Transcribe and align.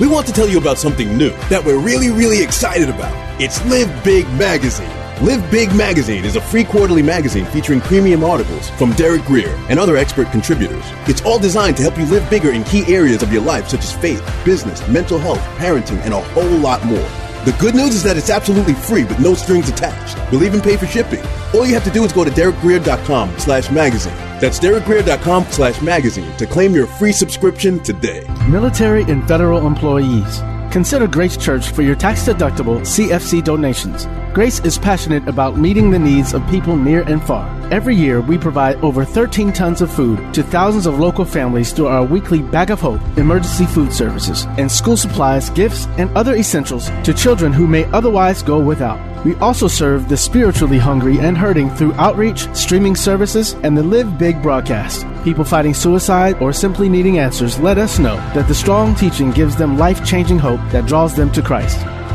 We 0.00 0.06
want 0.06 0.26
to 0.26 0.32
tell 0.32 0.48
you 0.48 0.58
about 0.58 0.78
something 0.78 1.16
new 1.16 1.30
that 1.48 1.64
we're 1.64 1.78
really, 1.78 2.10
really 2.10 2.42
excited 2.42 2.88
about. 2.88 3.12
It's 3.40 3.64
Live 3.66 3.90
Big 4.04 4.26
Magazine. 4.34 4.90
Live 5.22 5.50
Big 5.50 5.74
Magazine 5.74 6.24
is 6.24 6.36
a 6.36 6.40
free 6.40 6.64
quarterly 6.64 7.02
magazine 7.02 7.46
featuring 7.46 7.80
premium 7.80 8.22
articles 8.22 8.68
from 8.70 8.92
Derek 8.92 9.24
Grier 9.24 9.54
and 9.70 9.78
other 9.78 9.96
expert 9.96 10.30
contributors. 10.30 10.84
It's 11.06 11.22
all 11.22 11.38
designed 11.38 11.76
to 11.78 11.82
help 11.82 11.96
you 11.96 12.04
live 12.04 12.28
bigger 12.28 12.52
in 12.52 12.64
key 12.64 12.84
areas 12.94 13.22
of 13.22 13.32
your 13.32 13.42
life, 13.42 13.68
such 13.68 13.80
as 13.80 13.92
faith, 13.94 14.22
business, 14.44 14.86
mental 14.88 15.18
health, 15.18 15.40
parenting, 15.58 15.98
and 16.02 16.12
a 16.12 16.20
whole 16.20 16.58
lot 16.58 16.84
more. 16.84 17.25
The 17.46 17.52
good 17.60 17.76
news 17.76 17.94
is 17.94 18.02
that 18.02 18.16
it's 18.16 18.28
absolutely 18.28 18.74
free 18.74 19.04
with 19.04 19.20
no 19.20 19.34
strings 19.34 19.68
attached. 19.68 20.18
We'll 20.32 20.42
even 20.42 20.60
pay 20.60 20.76
for 20.76 20.86
shipping. 20.86 21.24
All 21.54 21.64
you 21.64 21.74
have 21.74 21.84
to 21.84 21.92
do 21.92 22.02
is 22.02 22.12
go 22.12 22.24
to 22.24 22.30
derekgrier.com 22.32 23.38
slash 23.38 23.70
magazine. 23.70 24.16
That's 24.40 24.58
derekgrier.com 24.58 25.44
slash 25.50 25.80
magazine 25.80 26.36
to 26.38 26.46
claim 26.46 26.74
your 26.74 26.88
free 26.88 27.12
subscription 27.12 27.78
today. 27.84 28.26
Military 28.48 29.04
and 29.04 29.26
federal 29.28 29.64
employees. 29.64 30.40
Consider 30.72 31.06
Grace 31.06 31.36
Church 31.36 31.70
for 31.70 31.82
your 31.82 31.94
tax 31.94 32.24
deductible 32.24 32.80
CFC 32.80 33.44
donations. 33.44 34.06
Grace 34.36 34.60
is 34.66 34.76
passionate 34.76 35.26
about 35.28 35.56
meeting 35.56 35.90
the 35.90 35.98
needs 35.98 36.34
of 36.34 36.46
people 36.50 36.76
near 36.76 37.00
and 37.08 37.22
far. 37.22 37.48
Every 37.72 37.96
year, 37.96 38.20
we 38.20 38.36
provide 38.36 38.76
over 38.84 39.02
13 39.02 39.50
tons 39.50 39.80
of 39.80 39.90
food 39.90 40.34
to 40.34 40.42
thousands 40.42 40.84
of 40.84 40.98
local 40.98 41.24
families 41.24 41.72
through 41.72 41.86
our 41.86 42.04
weekly 42.04 42.42
Bag 42.42 42.70
of 42.70 42.78
Hope 42.78 43.00
emergency 43.16 43.64
food 43.64 43.94
services 43.94 44.44
and 44.58 44.70
school 44.70 44.98
supplies, 44.98 45.48
gifts, 45.48 45.86
and 45.96 46.14
other 46.14 46.34
essentials 46.34 46.90
to 47.02 47.14
children 47.14 47.50
who 47.50 47.66
may 47.66 47.86
otherwise 47.92 48.42
go 48.42 48.60
without. 48.60 49.00
We 49.24 49.36
also 49.36 49.68
serve 49.68 50.06
the 50.10 50.18
spiritually 50.18 50.78
hungry 50.78 51.18
and 51.18 51.34
hurting 51.34 51.70
through 51.70 51.94
outreach, 51.94 52.46
streaming 52.54 52.94
services, 52.94 53.54
and 53.62 53.74
the 53.74 53.82
Live 53.82 54.18
Big 54.18 54.42
broadcast. 54.42 55.06
People 55.24 55.44
fighting 55.44 55.72
suicide 55.72 56.36
or 56.42 56.52
simply 56.52 56.90
needing 56.90 57.18
answers 57.18 57.58
let 57.58 57.78
us 57.78 57.98
know 57.98 58.16
that 58.34 58.48
the 58.48 58.54
strong 58.54 58.94
teaching 58.96 59.30
gives 59.30 59.56
them 59.56 59.78
life 59.78 60.04
changing 60.04 60.38
hope 60.38 60.60
that 60.72 60.84
draws 60.84 61.16
them 61.16 61.32
to 61.32 61.40
Christ. 61.40 61.78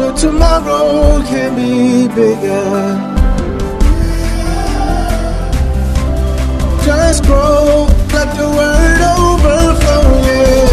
But 0.00 0.16
tomorrow 0.16 1.22
can 1.24 1.54
be 1.56 2.08
bigger. 2.08 2.96
Just 6.86 7.22
grow, 7.24 7.86
let 8.10 8.34
the 8.34 8.48
word 8.48 9.00
overflow, 9.12 10.06
yeah. 10.24 10.72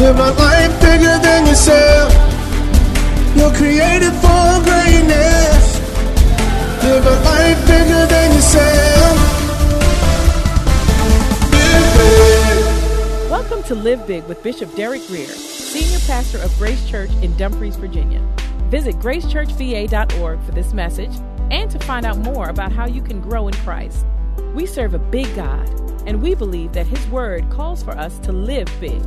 Live 0.00 0.18
a 0.18 0.30
life 0.40 0.80
bigger 0.80 1.18
than 1.26 1.46
yourself. 1.46 2.10
You're 3.36 3.52
created 3.52 4.14
for 4.24 4.48
greatness. 4.64 5.64
Live 6.82 7.04
a 7.04 7.16
life 7.28 7.60
bigger 7.66 8.06
than 8.06 8.32
yourself. 8.32 9.16
Live 11.52 11.88
big. 11.98 13.30
Welcome 13.30 13.62
to 13.64 13.74
Live 13.74 14.06
Big 14.06 14.24
with 14.24 14.42
Bishop 14.42 14.74
Derek 14.74 15.06
Grier, 15.06 15.26
Pastor 16.10 16.38
of 16.38 16.52
Grace 16.58 16.90
Church 16.90 17.10
in 17.22 17.36
Dumfries, 17.36 17.76
Virginia. 17.76 18.20
Visit 18.68 18.96
gracechurchva.org 18.96 20.42
for 20.42 20.50
this 20.50 20.74
message 20.74 21.12
and 21.52 21.70
to 21.70 21.78
find 21.78 22.04
out 22.04 22.18
more 22.18 22.48
about 22.48 22.72
how 22.72 22.84
you 22.84 23.00
can 23.00 23.20
grow 23.20 23.46
in 23.46 23.54
Christ. 23.58 24.04
We 24.52 24.66
serve 24.66 24.92
a 24.92 24.98
big 24.98 25.32
God, 25.36 25.68
and 26.08 26.20
we 26.20 26.34
believe 26.34 26.72
that 26.72 26.88
His 26.88 27.06
Word 27.10 27.48
calls 27.48 27.84
for 27.84 27.92
us 27.92 28.18
to 28.24 28.32
live 28.32 28.66
big. 28.80 29.00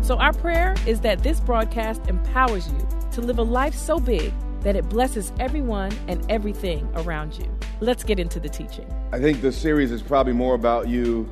So, 0.00 0.16
our 0.16 0.32
prayer 0.32 0.74
is 0.86 1.00
that 1.00 1.22
this 1.22 1.38
broadcast 1.38 2.06
empowers 2.08 2.66
you 2.68 2.88
to 3.12 3.20
live 3.20 3.38
a 3.38 3.42
life 3.42 3.74
so 3.74 4.00
big 4.00 4.32
that 4.62 4.74
it 4.74 4.88
blesses 4.88 5.34
everyone 5.38 5.92
and 6.08 6.24
everything 6.30 6.88
around 6.94 7.38
you. 7.38 7.54
Let's 7.80 8.04
get 8.04 8.18
into 8.18 8.40
the 8.40 8.48
teaching. 8.48 8.90
I 9.12 9.18
think 9.18 9.42
this 9.42 9.58
series 9.58 9.92
is 9.92 10.02
probably 10.02 10.32
more 10.32 10.54
about 10.54 10.88
you 10.88 11.30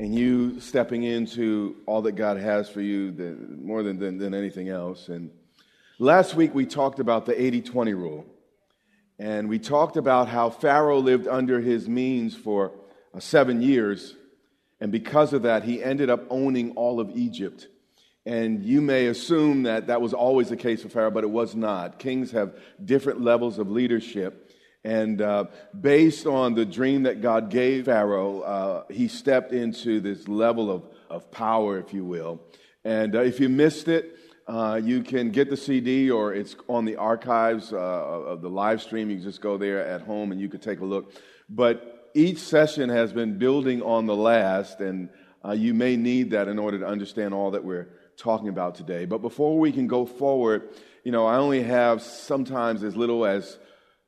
and 0.00 0.14
you 0.14 0.58
stepping 0.60 1.02
into 1.02 1.76
all 1.84 2.00
that 2.00 2.12
God 2.12 2.38
has 2.38 2.70
for 2.70 2.80
you 2.80 3.12
more 3.60 3.82
than, 3.82 3.98
than, 3.98 4.16
than 4.16 4.32
anything 4.32 4.70
else. 4.70 5.10
And 5.10 5.30
last 5.98 6.34
week 6.34 6.54
we 6.54 6.64
talked 6.64 7.00
about 7.00 7.26
the 7.26 7.38
80 7.38 7.60
20 7.60 7.92
rule. 7.92 8.26
And 9.18 9.46
we 9.46 9.58
talked 9.58 9.98
about 9.98 10.26
how 10.26 10.48
Pharaoh 10.48 11.00
lived 11.00 11.28
under 11.28 11.60
his 11.60 11.86
means 11.86 12.34
for 12.34 12.72
uh, 13.12 13.20
seven 13.20 13.60
years. 13.60 14.16
And 14.80 14.90
because 14.90 15.34
of 15.34 15.42
that, 15.42 15.64
he 15.64 15.84
ended 15.84 16.08
up 16.08 16.24
owning 16.30 16.70
all 16.76 16.98
of 16.98 17.10
Egypt. 17.14 17.68
And 18.24 18.64
you 18.64 18.80
may 18.80 19.08
assume 19.08 19.64
that 19.64 19.88
that 19.88 20.00
was 20.00 20.14
always 20.14 20.48
the 20.48 20.56
case 20.56 20.82
for 20.82 20.88
Pharaoh, 20.88 21.10
but 21.10 21.24
it 21.24 21.30
was 21.30 21.54
not. 21.54 21.98
Kings 21.98 22.30
have 22.30 22.54
different 22.82 23.20
levels 23.20 23.58
of 23.58 23.70
leadership. 23.70 24.49
And 24.84 25.20
uh, 25.20 25.44
based 25.78 26.26
on 26.26 26.54
the 26.54 26.64
dream 26.64 27.02
that 27.02 27.20
God 27.20 27.50
gave 27.50 27.84
Pharaoh, 27.84 28.40
uh, 28.40 28.84
he 28.90 29.08
stepped 29.08 29.52
into 29.52 30.00
this 30.00 30.26
level 30.26 30.70
of, 30.70 30.84
of 31.10 31.30
power, 31.30 31.78
if 31.78 31.92
you 31.92 32.04
will. 32.04 32.40
And 32.84 33.14
uh, 33.14 33.20
if 33.20 33.40
you 33.40 33.48
missed 33.48 33.88
it, 33.88 34.16
uh, 34.46 34.80
you 34.82 35.02
can 35.02 35.30
get 35.30 35.50
the 35.50 35.56
CD 35.56 36.10
or 36.10 36.34
it's 36.34 36.56
on 36.68 36.84
the 36.84 36.96
archives 36.96 37.72
uh, 37.72 37.76
of 37.76 38.40
the 38.40 38.48
live 38.48 38.82
stream. 38.82 39.10
You 39.10 39.16
can 39.16 39.24
just 39.24 39.40
go 39.40 39.58
there 39.58 39.86
at 39.86 40.00
home 40.00 40.32
and 40.32 40.40
you 40.40 40.48
can 40.48 40.60
take 40.60 40.80
a 40.80 40.84
look. 40.84 41.12
But 41.48 42.10
each 42.14 42.38
session 42.38 42.88
has 42.88 43.12
been 43.12 43.38
building 43.38 43.82
on 43.82 44.06
the 44.06 44.16
last, 44.16 44.80
and 44.80 45.08
uh, 45.44 45.52
you 45.52 45.74
may 45.74 45.96
need 45.96 46.30
that 46.30 46.48
in 46.48 46.58
order 46.58 46.78
to 46.80 46.86
understand 46.86 47.34
all 47.34 47.52
that 47.52 47.64
we're 47.64 47.88
talking 48.16 48.48
about 48.48 48.74
today. 48.74 49.04
But 49.04 49.18
before 49.18 49.58
we 49.58 49.72
can 49.72 49.86
go 49.86 50.04
forward, 50.04 50.70
you 51.04 51.12
know, 51.12 51.26
I 51.26 51.36
only 51.36 51.62
have 51.62 52.02
sometimes 52.02 52.82
as 52.82 52.96
little 52.96 53.24
as 53.24 53.58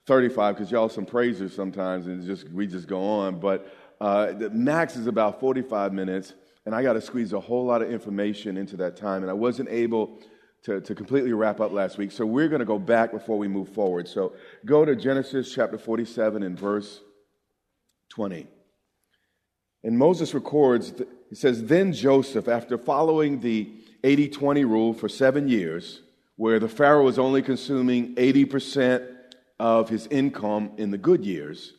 35 0.06 0.56
because 0.56 0.70
y'all 0.70 0.88
some 0.88 1.06
praisers 1.06 1.54
sometimes, 1.54 2.06
and 2.06 2.24
just 2.24 2.48
we 2.50 2.66
just 2.66 2.88
go 2.88 3.02
on. 3.02 3.38
But 3.38 3.72
uh, 4.00 4.32
the 4.32 4.50
max 4.50 4.96
is 4.96 5.06
about 5.06 5.40
45 5.40 5.92
minutes, 5.92 6.34
and 6.66 6.74
I 6.74 6.82
got 6.82 6.94
to 6.94 7.00
squeeze 7.00 7.32
a 7.32 7.40
whole 7.40 7.64
lot 7.64 7.82
of 7.82 7.90
information 7.90 8.56
into 8.56 8.76
that 8.78 8.96
time, 8.96 9.22
and 9.22 9.30
I 9.30 9.34
wasn't 9.34 9.68
able 9.68 10.18
to, 10.64 10.80
to 10.80 10.94
completely 10.94 11.32
wrap 11.32 11.60
up 11.60 11.72
last 11.72 11.98
week. 11.98 12.12
So 12.12 12.24
we're 12.24 12.48
going 12.48 12.60
to 12.60 12.66
go 12.66 12.78
back 12.78 13.12
before 13.12 13.36
we 13.36 13.48
move 13.48 13.68
forward. 13.68 14.08
So 14.08 14.34
go 14.64 14.84
to 14.84 14.94
Genesis 14.94 15.52
chapter 15.52 15.78
47 15.78 16.42
and 16.42 16.58
verse 16.58 17.00
20. 18.10 18.46
And 19.84 19.98
Moses 19.98 20.34
records, 20.34 20.92
he 21.28 21.34
says, 21.34 21.64
Then 21.64 21.92
Joseph, 21.92 22.46
after 22.46 22.78
following 22.78 23.40
the 23.40 23.72
80 24.04 24.28
20 24.28 24.64
rule 24.64 24.94
for 24.94 25.08
seven 25.08 25.48
years, 25.48 26.02
where 26.36 26.58
the 26.58 26.68
Pharaoh 26.68 27.04
was 27.04 27.18
only 27.18 27.42
consuming 27.42 28.14
80% 28.14 29.11
of 29.62 29.88
his 29.88 30.08
income 30.08 30.72
in 30.76 30.90
the 30.90 30.98
good 30.98 31.24
years 31.24 31.72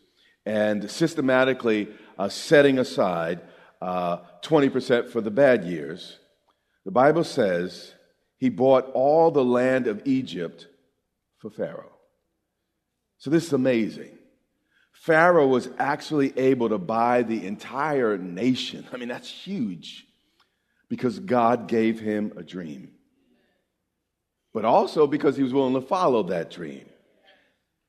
and 0.45 0.89
systematically 0.89 1.89
uh, 2.17 2.29
setting 2.29 2.79
aside 2.79 3.41
uh, 3.81 4.19
20% 4.41 5.09
for 5.09 5.19
the 5.19 5.29
bad 5.29 5.65
years, 5.65 6.17
the 6.85 6.91
Bible 6.91 7.25
says 7.25 7.93
he 8.37 8.47
bought 8.47 8.89
all 8.93 9.31
the 9.31 9.43
land 9.43 9.87
of 9.87 10.01
Egypt 10.05 10.67
for 11.39 11.49
Pharaoh. 11.49 11.91
So 13.17 13.29
this 13.29 13.47
is 13.47 13.53
amazing. 13.53 14.17
Pharaoh 14.93 15.47
was 15.47 15.67
actually 15.77 16.31
able 16.39 16.69
to 16.69 16.77
buy 16.77 17.23
the 17.23 17.45
entire 17.45 18.17
nation. 18.17 18.87
I 18.93 18.97
mean, 18.97 19.09
that's 19.09 19.29
huge 19.29 20.07
because 20.87 21.19
God 21.19 21.67
gave 21.67 21.99
him 21.99 22.31
a 22.37 22.43
dream. 22.43 22.93
But 24.53 24.63
also 24.63 25.05
because 25.05 25.35
he 25.35 25.43
was 25.43 25.53
willing 25.53 25.73
to 25.73 25.85
follow 25.85 26.23
that 26.23 26.49
dream. 26.49 26.85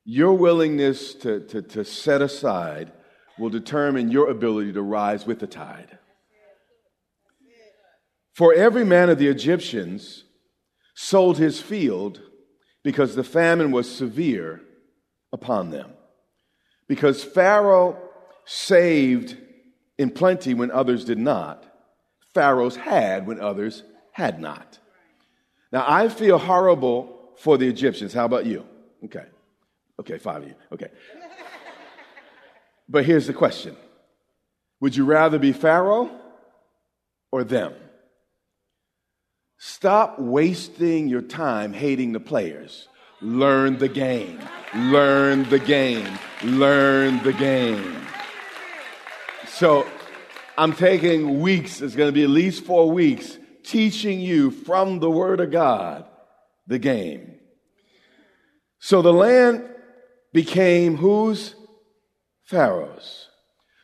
Your 0.04 0.34
willingness 0.34 1.14
to, 1.16 1.40
to, 1.40 1.62
to 1.62 1.84
set 1.84 2.20
aside 2.20 2.92
will 3.38 3.50
determine 3.50 4.10
your 4.10 4.28
ability 4.28 4.72
to 4.74 4.82
rise 4.82 5.26
with 5.26 5.40
the 5.40 5.46
tide. 5.46 5.98
For 8.32 8.52
every 8.52 8.84
man 8.84 9.10
of 9.10 9.18
the 9.18 9.28
Egyptians 9.28 10.24
sold 10.94 11.38
his 11.38 11.60
field 11.60 12.20
because 12.82 13.14
the 13.14 13.24
famine 13.24 13.70
was 13.70 13.90
severe 13.90 14.60
upon 15.32 15.70
them. 15.70 15.92
Because 16.86 17.24
Pharaoh 17.24 17.98
saved 18.44 19.36
in 19.96 20.10
plenty 20.10 20.52
when 20.52 20.70
others 20.70 21.04
did 21.04 21.18
not, 21.18 21.64
Pharaoh's 22.34 22.76
had 22.76 23.26
when 23.26 23.40
others 23.40 23.84
had 24.12 24.40
not. 24.40 24.78
Now, 25.72 25.84
I 25.86 26.08
feel 26.08 26.38
horrible 26.38 27.32
for 27.38 27.56
the 27.56 27.68
Egyptians. 27.68 28.12
How 28.12 28.24
about 28.24 28.46
you? 28.46 28.66
Okay. 29.04 29.24
Okay, 30.00 30.18
five 30.18 30.42
of 30.42 30.48
you. 30.48 30.54
Okay. 30.72 30.88
But 32.88 33.04
here's 33.04 33.26
the 33.26 33.32
question 33.32 33.76
Would 34.80 34.96
you 34.96 35.04
rather 35.04 35.38
be 35.38 35.52
Pharaoh 35.52 36.10
or 37.30 37.44
them? 37.44 37.74
Stop 39.58 40.18
wasting 40.18 41.08
your 41.08 41.22
time 41.22 41.72
hating 41.72 42.12
the 42.12 42.20
players. 42.20 42.88
Learn 43.22 43.78
the 43.78 43.88
game. 43.88 44.38
Learn 44.74 45.48
the 45.48 45.58
game. 45.58 46.18
Learn 46.42 47.22
the 47.22 47.32
game. 47.32 47.96
So 49.46 49.86
I'm 50.58 50.74
taking 50.74 51.40
weeks, 51.40 51.80
it's 51.80 51.96
going 51.96 52.08
to 52.08 52.12
be 52.12 52.24
at 52.24 52.28
least 52.28 52.64
four 52.64 52.90
weeks, 52.90 53.38
teaching 53.62 54.20
you 54.20 54.50
from 54.50 54.98
the 54.98 55.10
Word 55.10 55.40
of 55.40 55.50
God 55.50 56.04
the 56.66 56.78
game. 56.78 57.34
So 58.78 59.00
the 59.00 59.12
land 59.12 59.73
became 60.34 60.98
whose? 60.98 61.54
Pharaoh's. 62.42 63.28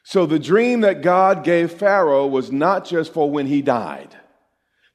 So 0.05 0.27
the 0.27 0.41
dream 0.41 0.83
that 0.83 1.01
God 1.01 1.45
gave 1.45 1.71
Pharaoh 1.71 2.27
was 2.27 2.53
not 2.53 2.85
just 2.85 3.15
for 3.15 3.31
when 3.31 3.47
he 3.47 3.63
died. 3.63 4.15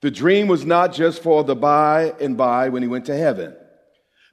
The 0.02 0.12
dream 0.12 0.48
was 0.48 0.66
not 0.66 0.94
just 0.94 1.24
for 1.24 1.44
the 1.44 1.56
by 1.56 2.13
and 2.19 2.38
by 2.38 2.69
when 2.69 2.84
he 2.84 2.88
went 2.88 3.06
to 3.06 3.18
heaven. 3.18 3.56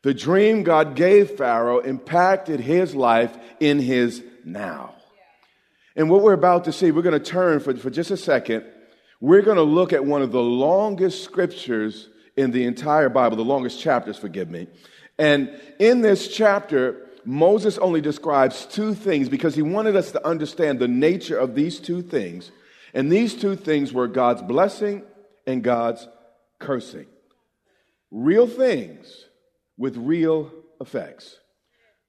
The 0.02 0.12
dream 0.12 0.64
God 0.64 0.96
gave 0.96 1.30
Pharaoh 1.30 1.78
impacted 1.78 2.58
his 2.58 2.94
life 2.94 3.34
in 3.60 3.78
his 3.78 4.22
now. 4.44 4.96
And 5.94 6.10
what 6.10 6.22
we're 6.22 6.32
about 6.32 6.64
to 6.64 6.72
see, 6.72 6.90
we're 6.90 7.02
going 7.02 7.18
to 7.18 7.30
turn 7.30 7.60
for, 7.60 7.76
for 7.76 7.90
just 7.90 8.10
a 8.10 8.16
second. 8.16 8.64
We're 9.20 9.42
going 9.42 9.58
to 9.58 9.62
look 9.62 9.92
at 9.92 10.04
one 10.04 10.22
of 10.22 10.32
the 10.32 10.42
longest 10.42 11.22
scriptures 11.22 12.08
in 12.36 12.50
the 12.50 12.64
entire 12.64 13.08
Bible, 13.08 13.36
the 13.36 13.44
longest 13.44 13.80
chapters, 13.80 14.18
forgive 14.18 14.50
me. 14.50 14.66
And 15.18 15.60
in 15.78 16.00
this 16.00 16.34
chapter, 16.34 17.08
Moses 17.24 17.78
only 17.78 18.00
describes 18.00 18.66
two 18.66 18.94
things 18.94 19.28
because 19.28 19.54
he 19.54 19.62
wanted 19.62 19.96
us 19.96 20.12
to 20.12 20.26
understand 20.26 20.78
the 20.78 20.88
nature 20.88 21.38
of 21.38 21.54
these 21.54 21.78
two 21.78 22.02
things. 22.02 22.50
And 22.94 23.10
these 23.10 23.34
two 23.34 23.56
things 23.56 23.92
were 23.92 24.08
God's 24.08 24.42
blessing 24.42 25.02
and 25.46 25.62
God's 25.62 26.06
cursing. 26.58 27.06
Real 28.10 28.46
things 28.46 29.26
with 29.76 29.96
real 29.96 30.52
effects. 30.80 31.38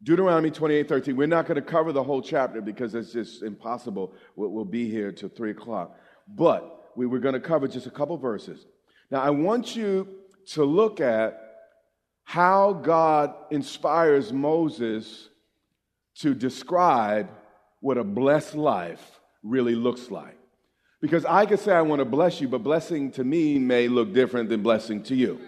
Deuteronomy 0.04 0.52
28 0.52 0.90
13. 0.90 1.16
We're 1.16 1.28
not 1.28 1.46
going 1.46 1.56
to 1.56 1.62
cover 1.62 1.94
the 1.94 2.04
whole 2.04 2.22
chapter 2.22 2.62
because 2.62 2.94
it's 2.94 3.14
just 3.14 3.42
impossible. 3.42 4.14
We'll, 4.36 4.66
be 4.66 4.90
here 4.90 5.12
till 5.12 5.30
3 5.30 5.52
o'clock. 5.52 5.98
But 6.28 6.92
we 6.98 7.06
were 7.06 7.20
going 7.20 7.36
to 7.36 7.40
cover 7.40 7.68
just 7.68 7.88
a 7.88 7.92
couple 7.92 8.18
verses. 8.18 8.66
Now, 9.10 9.22
I 9.22 9.30
want 9.30 9.76
you 9.76 10.08
to 10.48 10.66
look 10.66 11.00
at 11.00 11.43
how 12.24 12.74
God 12.74 13.34
inspires 13.52 14.32
Moses 14.32 15.30
to 16.20 16.34
describe 16.34 17.30
what 17.80 17.98
a 17.98 18.04
blessed 18.04 18.56
life 18.56 19.20
really 19.44 19.76
looks 19.76 20.10
like. 20.10 20.38
Because 21.02 21.26
I 21.26 21.46
could 21.46 21.60
say 21.60 21.74
I 21.74 21.82
want 21.82 22.00
to 22.00 22.06
bless 22.06 22.40
you, 22.40 22.48
but 22.48 22.64
blessing 22.64 23.12
to 23.12 23.24
me 23.24 23.60
may 23.60 23.90
look 23.90 24.14
different 24.14 24.48
than 24.50 24.64
blessing 24.64 25.04
to 25.04 25.16
you. 25.16 25.40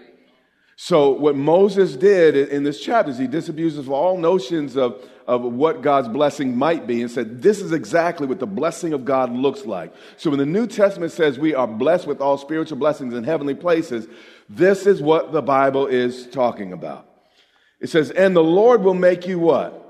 So, 0.77 1.11
what 1.11 1.37
Moses 1.37 1.95
did 1.95 2.35
in 2.35 2.63
this 2.63 2.81
chapter 2.81 3.09
is 3.09 3.17
he 3.17 3.27
disabuses 3.27 3.77
of 3.79 3.89
all 3.89 4.17
notions 4.17 4.75
of, 4.75 5.01
of 5.25 5.41
what 5.41 5.81
God's 5.81 6.09
blessing 6.09 6.57
might 6.57 6.85
be 6.85 7.01
and 7.01 7.09
said, 7.09 7.41
This 7.41 7.61
is 7.61 7.71
exactly 7.71 8.27
what 8.27 8.39
the 8.39 8.45
blessing 8.45 8.91
of 8.91 9.05
God 9.05 9.31
looks 9.31 9.65
like. 9.65 9.93
So, 10.17 10.29
when 10.29 10.39
the 10.39 10.45
New 10.45 10.67
Testament 10.67 11.13
says 11.13 11.39
we 11.39 11.55
are 11.55 11.67
blessed 11.67 12.07
with 12.07 12.19
all 12.19 12.37
spiritual 12.37 12.77
blessings 12.77 13.13
in 13.13 13.23
heavenly 13.23 13.55
places, 13.55 14.07
this 14.49 14.85
is 14.85 15.01
what 15.01 15.31
the 15.31 15.41
Bible 15.41 15.87
is 15.87 16.27
talking 16.27 16.73
about. 16.73 17.07
It 17.79 17.89
says, 17.89 18.11
And 18.11 18.35
the 18.35 18.43
Lord 18.43 18.83
will 18.83 18.93
make 18.93 19.27
you 19.27 19.39
what? 19.39 19.81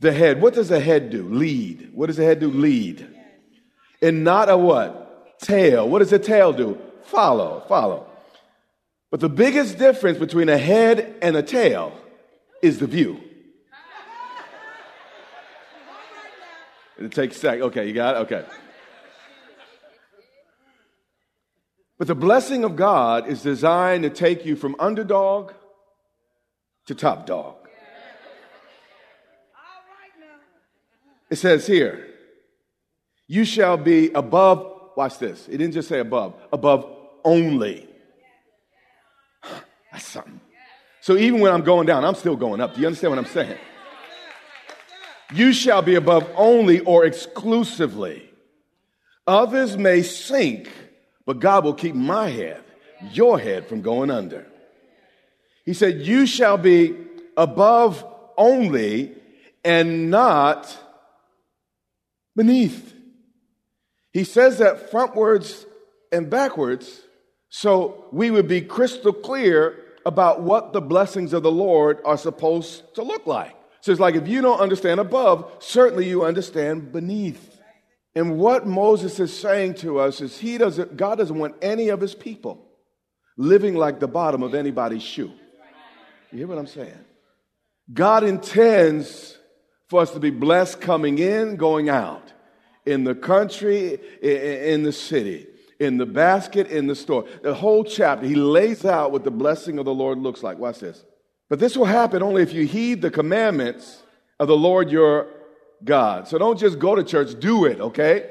The 0.00 0.12
head. 0.12 0.40
What 0.40 0.54
does 0.54 0.70
a 0.70 0.80
head 0.80 1.10
do? 1.10 1.28
Lead. 1.28 1.90
What 1.94 2.06
does 2.06 2.18
a 2.18 2.24
head 2.24 2.40
do? 2.40 2.50
Lead. 2.50 3.08
And 4.02 4.24
not 4.24 4.48
a 4.48 4.56
what? 4.56 5.40
Tail. 5.40 5.88
What 5.88 6.00
does 6.00 6.12
a 6.12 6.18
tail 6.18 6.52
do? 6.52 6.78
Follow. 7.04 7.64
Follow. 7.68 8.06
But 9.10 9.20
the 9.20 9.28
biggest 9.28 9.78
difference 9.78 10.18
between 10.18 10.48
a 10.48 10.58
head 10.58 11.16
and 11.22 11.36
a 11.36 11.42
tail 11.42 11.92
is 12.60 12.78
the 12.78 12.86
view. 12.86 13.20
It 16.98 17.12
takes 17.12 17.36
a 17.36 17.38
sec. 17.40 17.60
Okay, 17.60 17.86
you 17.86 17.92
got 17.92 18.16
it? 18.16 18.18
Okay. 18.20 18.44
But 21.98 22.08
the 22.08 22.14
blessing 22.14 22.64
of 22.64 22.76
God 22.76 23.28
is 23.28 23.42
designed 23.42 24.02
to 24.02 24.10
take 24.10 24.44
you 24.44 24.56
from 24.56 24.74
underdog 24.78 25.52
to 26.86 26.94
top 26.94 27.26
dog. 27.26 27.56
It 31.30 31.36
says 31.36 31.66
here, 31.66 32.06
you 33.26 33.44
shall 33.44 33.76
be 33.76 34.10
above, 34.12 34.90
watch 34.96 35.18
this. 35.18 35.48
It 35.48 35.56
didn't 35.58 35.72
just 35.72 35.88
say 35.88 35.98
above, 35.98 36.34
above 36.52 36.86
only. 37.24 37.88
That's 39.90 40.06
something. 40.06 40.40
So 41.00 41.16
even 41.16 41.40
when 41.40 41.52
I'm 41.52 41.62
going 41.62 41.86
down, 41.86 42.04
I'm 42.04 42.14
still 42.14 42.36
going 42.36 42.60
up. 42.60 42.74
Do 42.74 42.80
you 42.80 42.86
understand 42.86 43.10
what 43.10 43.18
I'm 43.18 43.26
saying? 43.26 43.58
You 45.32 45.52
shall 45.52 45.82
be 45.82 45.94
above 45.94 46.28
only 46.36 46.80
or 46.80 47.04
exclusively. 47.04 48.30
Others 49.26 49.76
may 49.78 50.02
sink, 50.02 50.68
but 51.26 51.40
God 51.40 51.64
will 51.64 51.74
keep 51.74 51.94
my 51.94 52.28
head, 52.28 52.62
your 53.12 53.38
head, 53.38 53.66
from 53.66 53.82
going 53.82 54.10
under. 54.10 54.46
He 55.64 55.74
said, 55.74 56.02
You 56.02 56.26
shall 56.26 56.58
be 56.58 56.94
above 57.36 58.04
only 58.36 59.14
and 59.64 60.10
not 60.10 60.76
beneath. 62.36 62.94
He 64.12 64.24
says 64.24 64.58
that 64.58 64.90
frontwards 64.90 65.64
and 66.12 66.30
backwards 66.30 67.00
so 67.56 68.06
we 68.10 68.32
would 68.32 68.48
be 68.48 68.62
crystal 68.62 69.12
clear 69.12 69.78
about 70.04 70.42
what 70.42 70.72
the 70.72 70.80
blessings 70.80 71.32
of 71.32 71.44
the 71.44 71.52
Lord 71.52 72.00
are 72.04 72.18
supposed 72.18 72.96
to 72.96 73.04
look 73.04 73.28
like. 73.28 73.54
So 73.80 73.92
it's 73.92 74.00
like 74.00 74.16
if 74.16 74.26
you 74.26 74.42
don't 74.42 74.58
understand 74.58 74.98
above, 74.98 75.52
certainly 75.60 76.08
you 76.08 76.24
understand 76.24 76.90
beneath. 76.90 77.53
And 78.14 78.38
what 78.38 78.66
Moses 78.66 79.18
is 79.18 79.36
saying 79.36 79.74
to 79.76 79.98
us 79.98 80.20
is 80.20 80.38
he 80.38 80.58
doesn't, 80.58 80.96
God 80.96 81.18
doesn't 81.18 81.38
want 81.38 81.56
any 81.60 81.88
of 81.88 82.00
his 82.00 82.14
people 82.14 82.64
living 83.36 83.74
like 83.74 83.98
the 83.98 84.08
bottom 84.08 84.42
of 84.42 84.54
anybody's 84.54 85.02
shoe. 85.02 85.32
You 86.30 86.38
hear 86.38 86.46
what 86.46 86.58
I'm 86.58 86.66
saying? 86.66 86.98
God 87.92 88.24
intends 88.24 89.36
for 89.88 90.00
us 90.00 90.12
to 90.12 90.20
be 90.20 90.30
blessed 90.30 90.80
coming 90.80 91.18
in, 91.18 91.56
going 91.56 91.88
out, 91.88 92.32
in 92.86 93.04
the 93.04 93.14
country, 93.14 93.98
in 94.22 94.82
the 94.82 94.92
city 94.92 95.46
in 95.78 95.96
the 95.96 96.06
basket 96.06 96.68
in 96.68 96.86
the 96.86 96.94
store. 96.94 97.26
The 97.42 97.54
whole 97.54 97.84
chapter, 97.84 98.26
he 98.26 98.34
lays 98.34 98.84
out 98.84 99.12
what 99.12 99.24
the 99.24 99.30
blessing 99.30 99.78
of 99.78 99.84
the 99.84 99.94
Lord 99.94 100.18
looks 100.18 100.42
like. 100.42 100.58
Watch 100.58 100.80
this. 100.80 101.04
But 101.48 101.58
this 101.58 101.76
will 101.76 101.84
happen 101.84 102.22
only 102.22 102.42
if 102.42 102.52
you 102.52 102.66
heed 102.66 103.02
the 103.02 103.10
commandments 103.10 104.02
of 104.40 104.48
the 104.48 104.56
Lord 104.56 104.90
your 104.90 105.28
God. 105.82 106.28
So 106.28 106.38
don't 106.38 106.58
just 106.58 106.78
go 106.78 106.94
to 106.94 107.02
church, 107.02 107.38
do 107.40 107.64
it, 107.64 107.80
okay? 107.80 108.30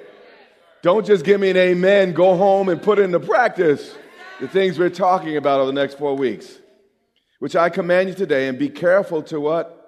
Don't 0.81 1.05
just 1.05 1.23
give 1.23 1.39
me 1.39 1.49
an 1.49 1.57
amen, 1.57 2.13
go 2.13 2.35
home 2.35 2.69
and 2.69 2.81
put 2.81 2.99
into 2.99 3.19
practice 3.19 3.95
the 4.39 4.47
things 4.47 4.77
we're 4.77 4.89
talking 4.89 5.37
about 5.37 5.59
over 5.59 5.67
the 5.67 5.73
next 5.73 5.97
four 5.97 6.15
weeks, 6.15 6.59
which 7.39 7.55
I 7.55 7.69
command 7.69 8.09
you 8.09 8.15
today, 8.15 8.47
and 8.47 8.59
be 8.59 8.69
careful 8.69 9.21
to 9.23 9.39
what? 9.39 9.79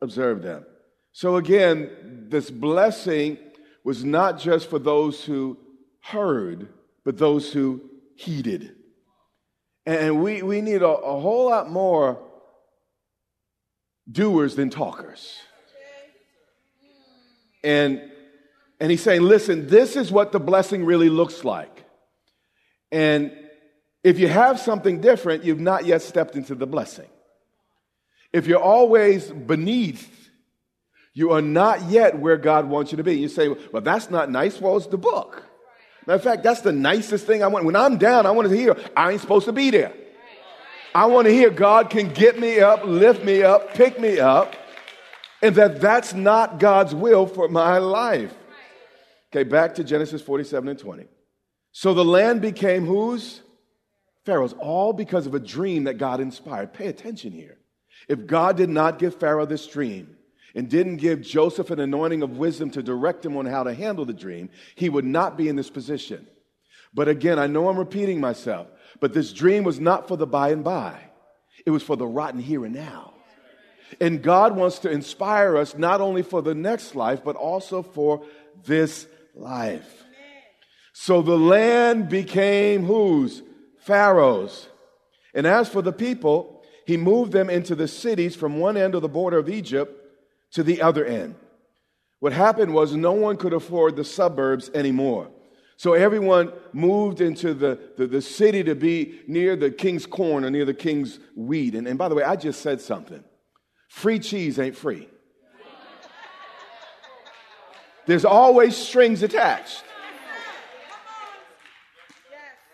Observe 0.00 0.42
them. 0.42 0.64
So 1.12 1.36
again, 1.36 2.26
this 2.28 2.50
blessing 2.50 3.38
was 3.82 4.04
not 4.04 4.38
just 4.38 4.68
for 4.68 4.78
those 4.78 5.24
who 5.24 5.58
heard, 6.02 6.68
but 7.04 7.18
those 7.18 7.52
who 7.52 7.80
heeded. 8.16 8.74
And 9.86 10.22
we, 10.22 10.42
we 10.42 10.60
need 10.60 10.82
a, 10.82 10.88
a 10.88 11.20
whole 11.20 11.46
lot 11.46 11.70
more 11.70 12.20
doers 14.10 14.54
than 14.56 14.70
talkers. 14.70 15.38
And, 17.66 18.00
and 18.78 18.92
he's 18.92 19.02
saying, 19.02 19.22
listen, 19.22 19.66
this 19.66 19.96
is 19.96 20.12
what 20.12 20.30
the 20.30 20.38
blessing 20.38 20.84
really 20.84 21.08
looks 21.08 21.42
like. 21.42 21.84
And 22.92 23.32
if 24.04 24.20
you 24.20 24.28
have 24.28 24.60
something 24.60 25.00
different, 25.00 25.42
you've 25.42 25.58
not 25.58 25.84
yet 25.84 26.02
stepped 26.02 26.36
into 26.36 26.54
the 26.54 26.66
blessing. 26.66 27.08
If 28.32 28.46
you're 28.46 28.62
always 28.62 29.28
beneath, 29.32 30.30
you 31.12 31.32
are 31.32 31.42
not 31.42 31.90
yet 31.90 32.16
where 32.20 32.36
God 32.36 32.68
wants 32.68 32.92
you 32.92 32.98
to 32.98 33.02
be. 33.02 33.18
You 33.18 33.28
say, 33.28 33.48
well, 33.48 33.82
that's 33.82 34.10
not 34.10 34.30
nice. 34.30 34.60
Well, 34.60 34.76
it's 34.76 34.86
the 34.86 34.96
book. 34.96 35.42
Matter 36.06 36.18
of 36.18 36.22
fact, 36.22 36.44
that's 36.44 36.60
the 36.60 36.72
nicest 36.72 37.26
thing 37.26 37.42
I 37.42 37.48
want. 37.48 37.64
When 37.64 37.74
I'm 37.74 37.98
down, 37.98 38.26
I 38.26 38.30
want 38.30 38.48
to 38.48 38.56
hear, 38.56 38.76
I 38.96 39.10
ain't 39.10 39.20
supposed 39.20 39.46
to 39.46 39.52
be 39.52 39.70
there. 39.70 39.92
I 40.94 41.06
want 41.06 41.26
to 41.26 41.32
hear 41.32 41.50
God 41.50 41.90
can 41.90 42.12
get 42.12 42.38
me 42.38 42.60
up, 42.60 42.84
lift 42.84 43.24
me 43.24 43.42
up, 43.42 43.74
pick 43.74 43.98
me 43.98 44.20
up, 44.20 44.54
and 45.42 45.54
that 45.56 45.80
that's 45.80 46.14
not 46.14 46.58
God's 46.58 46.94
will 46.94 47.26
for 47.26 47.48
my 47.48 47.78
life. 47.78 48.34
Okay, 49.30 49.44
back 49.44 49.74
to 49.74 49.84
Genesis 49.84 50.22
47 50.22 50.68
and 50.68 50.78
20. 50.78 51.06
So 51.72 51.92
the 51.92 52.04
land 52.04 52.40
became 52.40 52.86
whose? 52.86 53.42
Pharaoh's, 54.24 54.54
all 54.54 54.92
because 54.92 55.26
of 55.26 55.34
a 55.34 55.40
dream 55.40 55.84
that 55.84 55.98
God 55.98 56.20
inspired. 56.20 56.72
Pay 56.72 56.86
attention 56.88 57.32
here. 57.32 57.58
If 58.08 58.26
God 58.26 58.56
did 58.56 58.70
not 58.70 58.98
give 58.98 59.14
Pharaoh 59.14 59.46
this 59.46 59.66
dream 59.66 60.16
and 60.54 60.68
didn't 60.68 60.96
give 60.96 61.20
Joseph 61.20 61.70
an 61.70 61.80
anointing 61.80 62.22
of 62.22 62.38
wisdom 62.38 62.70
to 62.70 62.82
direct 62.82 63.24
him 63.24 63.36
on 63.36 63.46
how 63.46 63.62
to 63.62 63.74
handle 63.74 64.04
the 64.04 64.12
dream, 64.12 64.48
he 64.74 64.88
would 64.88 65.04
not 65.04 65.36
be 65.36 65.48
in 65.48 65.56
this 65.56 65.70
position. 65.70 66.26
But 66.94 67.08
again, 67.08 67.38
I 67.38 67.46
know 67.46 67.68
I'm 67.68 67.78
repeating 67.78 68.20
myself, 68.20 68.68
but 69.00 69.12
this 69.12 69.32
dream 69.32 69.64
was 69.64 69.78
not 69.78 70.08
for 70.08 70.16
the 70.16 70.26
by 70.26 70.50
and 70.50 70.64
by, 70.64 70.98
it 71.64 71.70
was 71.70 71.82
for 71.82 71.96
the 71.96 72.06
rotten 72.06 72.40
here 72.40 72.64
and 72.64 72.74
now. 72.74 73.12
And 74.00 74.22
God 74.22 74.56
wants 74.56 74.80
to 74.80 74.90
inspire 74.90 75.56
us 75.56 75.76
not 75.76 76.00
only 76.00 76.22
for 76.22 76.42
the 76.42 76.54
next 76.54 76.94
life, 76.94 77.22
but 77.24 77.36
also 77.36 77.82
for 77.82 78.24
this 78.64 79.06
life. 79.34 80.04
So 80.92 81.22
the 81.22 81.38
land 81.38 82.08
became 82.08 82.84
whose? 82.84 83.42
Pharaoh's. 83.80 84.68
And 85.34 85.46
as 85.46 85.68
for 85.68 85.82
the 85.82 85.92
people, 85.92 86.64
he 86.86 86.96
moved 86.96 87.32
them 87.32 87.50
into 87.50 87.74
the 87.74 87.88
cities 87.88 88.34
from 88.34 88.58
one 88.58 88.76
end 88.76 88.94
of 88.94 89.02
the 89.02 89.08
border 89.08 89.38
of 89.38 89.48
Egypt 89.48 89.92
to 90.52 90.62
the 90.62 90.80
other 90.82 91.04
end. 91.04 91.34
What 92.20 92.32
happened 92.32 92.72
was 92.72 92.96
no 92.96 93.12
one 93.12 93.36
could 93.36 93.52
afford 93.52 93.96
the 93.96 94.04
suburbs 94.04 94.70
anymore. 94.74 95.28
So 95.76 95.92
everyone 95.92 96.52
moved 96.72 97.20
into 97.20 97.52
the, 97.52 97.78
the, 97.98 98.06
the, 98.06 98.22
city 98.22 98.64
to 98.64 98.74
be 98.74 99.20
near 99.26 99.56
the 99.56 99.70
king's 99.70 100.06
corn 100.06 100.42
or 100.42 100.50
near 100.50 100.64
the 100.64 100.72
king's 100.72 101.18
wheat. 101.36 101.74
And, 101.74 101.86
and 101.86 101.98
by 101.98 102.08
the 102.08 102.14
way, 102.14 102.22
I 102.22 102.36
just 102.36 102.62
said 102.62 102.80
something 102.80 103.22
free 103.88 104.18
cheese 104.18 104.58
ain't 104.58 104.76
free, 104.76 105.08
there's 108.06 108.24
always 108.24 108.76
strings 108.76 109.22
attached. 109.22 109.82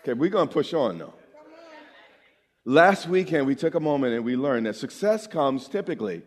Okay, 0.01 0.13
we're 0.13 0.29
going 0.29 0.47
to 0.47 0.53
push 0.53 0.73
on 0.73 0.97
though. 0.97 1.13
Last 2.65 3.07
weekend, 3.07 3.45
we 3.45 3.55
took 3.55 3.75
a 3.75 3.79
moment 3.79 4.13
and 4.13 4.23
we 4.23 4.35
learned 4.35 4.67
that 4.67 4.75
success 4.75 5.27
comes 5.27 5.67
typically 5.67 6.21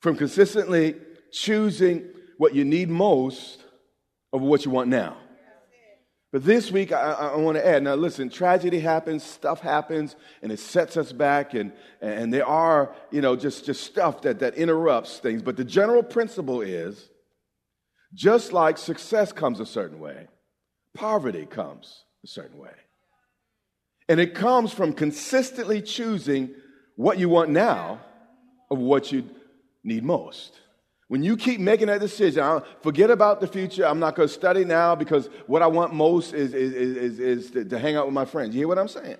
from 0.00 0.16
consistently 0.16 0.96
choosing 1.32 2.04
what 2.38 2.54
you 2.54 2.64
need 2.64 2.88
most 2.88 3.62
over 4.32 4.44
what 4.44 4.64
you 4.64 4.70
want 4.70 4.88
now. 4.88 5.16
But 6.32 6.44
this 6.44 6.70
week, 6.70 6.92
I, 6.92 7.32
I 7.34 7.36
want 7.36 7.56
to 7.56 7.66
add 7.66 7.82
now, 7.82 7.96
listen, 7.96 8.30
tragedy 8.30 8.78
happens, 8.78 9.24
stuff 9.24 9.60
happens, 9.60 10.14
and 10.42 10.52
it 10.52 10.60
sets 10.60 10.96
us 10.96 11.12
back, 11.12 11.54
and, 11.54 11.72
and 12.00 12.32
there 12.32 12.46
are, 12.46 12.94
you 13.10 13.20
know, 13.20 13.34
just, 13.34 13.64
just 13.64 13.82
stuff 13.82 14.22
that, 14.22 14.38
that 14.38 14.54
interrupts 14.54 15.18
things. 15.18 15.42
But 15.42 15.56
the 15.56 15.64
general 15.64 16.04
principle 16.04 16.60
is 16.60 17.08
just 18.14 18.52
like 18.52 18.78
success 18.78 19.32
comes 19.32 19.58
a 19.58 19.66
certain 19.66 19.98
way, 19.98 20.28
poverty 20.94 21.46
comes 21.46 22.04
a 22.24 22.28
certain 22.28 22.58
way. 22.58 22.70
And 24.08 24.20
it 24.20 24.34
comes 24.34 24.72
from 24.72 24.92
consistently 24.92 25.82
choosing 25.82 26.50
what 26.96 27.18
you 27.18 27.28
want 27.28 27.50
now 27.50 28.00
of 28.70 28.78
what 28.78 29.10
you 29.10 29.28
need 29.82 30.04
most. 30.04 30.60
When 31.10 31.24
you 31.24 31.36
keep 31.36 31.58
making 31.58 31.88
that 31.88 31.98
decision, 31.98 32.44
I'll 32.44 32.64
forget 32.82 33.10
about 33.10 33.40
the 33.40 33.48
future. 33.48 33.84
I'm 33.84 33.98
not 33.98 34.14
going 34.14 34.28
to 34.28 34.32
study 34.32 34.64
now 34.64 34.94
because 34.94 35.28
what 35.48 35.60
I 35.60 35.66
want 35.66 35.92
most 35.92 36.32
is, 36.32 36.54
is, 36.54 36.72
is, 36.72 37.18
is 37.18 37.50
to, 37.50 37.64
to 37.64 37.80
hang 37.80 37.96
out 37.96 38.06
with 38.06 38.14
my 38.14 38.24
friends. 38.24 38.54
You 38.54 38.60
hear 38.60 38.68
what 38.68 38.78
I'm 38.78 38.86
saying? 38.86 39.16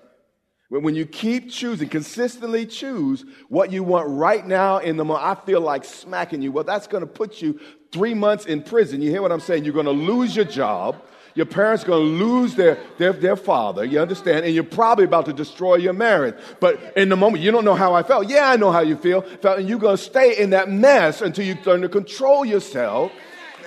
When 0.69 0.95
you 0.95 1.05
keep 1.05 1.49
choosing, 1.51 1.89
consistently 1.89 2.65
choose 2.65 3.25
what 3.49 3.73
you 3.73 3.83
want 3.83 4.07
right 4.07 4.47
now 4.47 4.77
in 4.77 4.95
the 4.95 5.03
moment, 5.03 5.25
I 5.25 5.35
feel 5.35 5.59
like 5.59 5.83
smacking 5.83 6.41
you. 6.41 6.53
Well, 6.53 6.63
that's 6.63 6.87
going 6.87 7.01
to 7.01 7.07
put 7.07 7.41
you 7.41 7.59
three 7.91 8.13
months 8.13 8.45
in 8.45 8.63
prison. 8.63 9.01
You 9.01 9.09
hear 9.09 9.21
what 9.21 9.33
I'm 9.33 9.41
saying? 9.41 9.65
You're 9.65 9.73
going 9.73 9.85
to 9.85 9.91
lose 9.91 10.33
your 10.33 10.45
job. 10.45 10.95
Your 11.33 11.45
parents 11.45 11.83
are 11.83 11.87
going 11.87 12.05
to 12.05 12.25
lose 12.25 12.55
their, 12.55 12.77
their, 12.97 13.13
their 13.13 13.35
father, 13.35 13.85
you 13.85 13.99
understand? 13.99 14.45
And 14.45 14.53
you're 14.53 14.63
probably 14.63 15.05
about 15.05 15.25
to 15.27 15.33
destroy 15.33 15.75
your 15.75 15.93
marriage. 15.93 16.35
But 16.59 16.97
in 16.97 17.09
the 17.09 17.15
moment, 17.15 17.43
you 17.43 17.51
don't 17.51 17.65
know 17.65 17.75
how 17.75 17.93
I 17.93 18.03
felt. 18.03 18.27
Yeah, 18.27 18.49
I 18.49 18.57
know 18.57 18.71
how 18.71 18.81
you 18.81 18.97
feel. 18.97 19.21
Felt, 19.21 19.59
and 19.59 19.69
you're 19.69 19.79
going 19.79 19.97
to 19.97 20.03
stay 20.03 20.37
in 20.37 20.49
that 20.49 20.69
mess 20.69 21.21
until 21.21 21.45
you 21.45 21.57
learn 21.65 21.81
to 21.81 21.89
control 21.89 22.43
yourself 22.43 23.11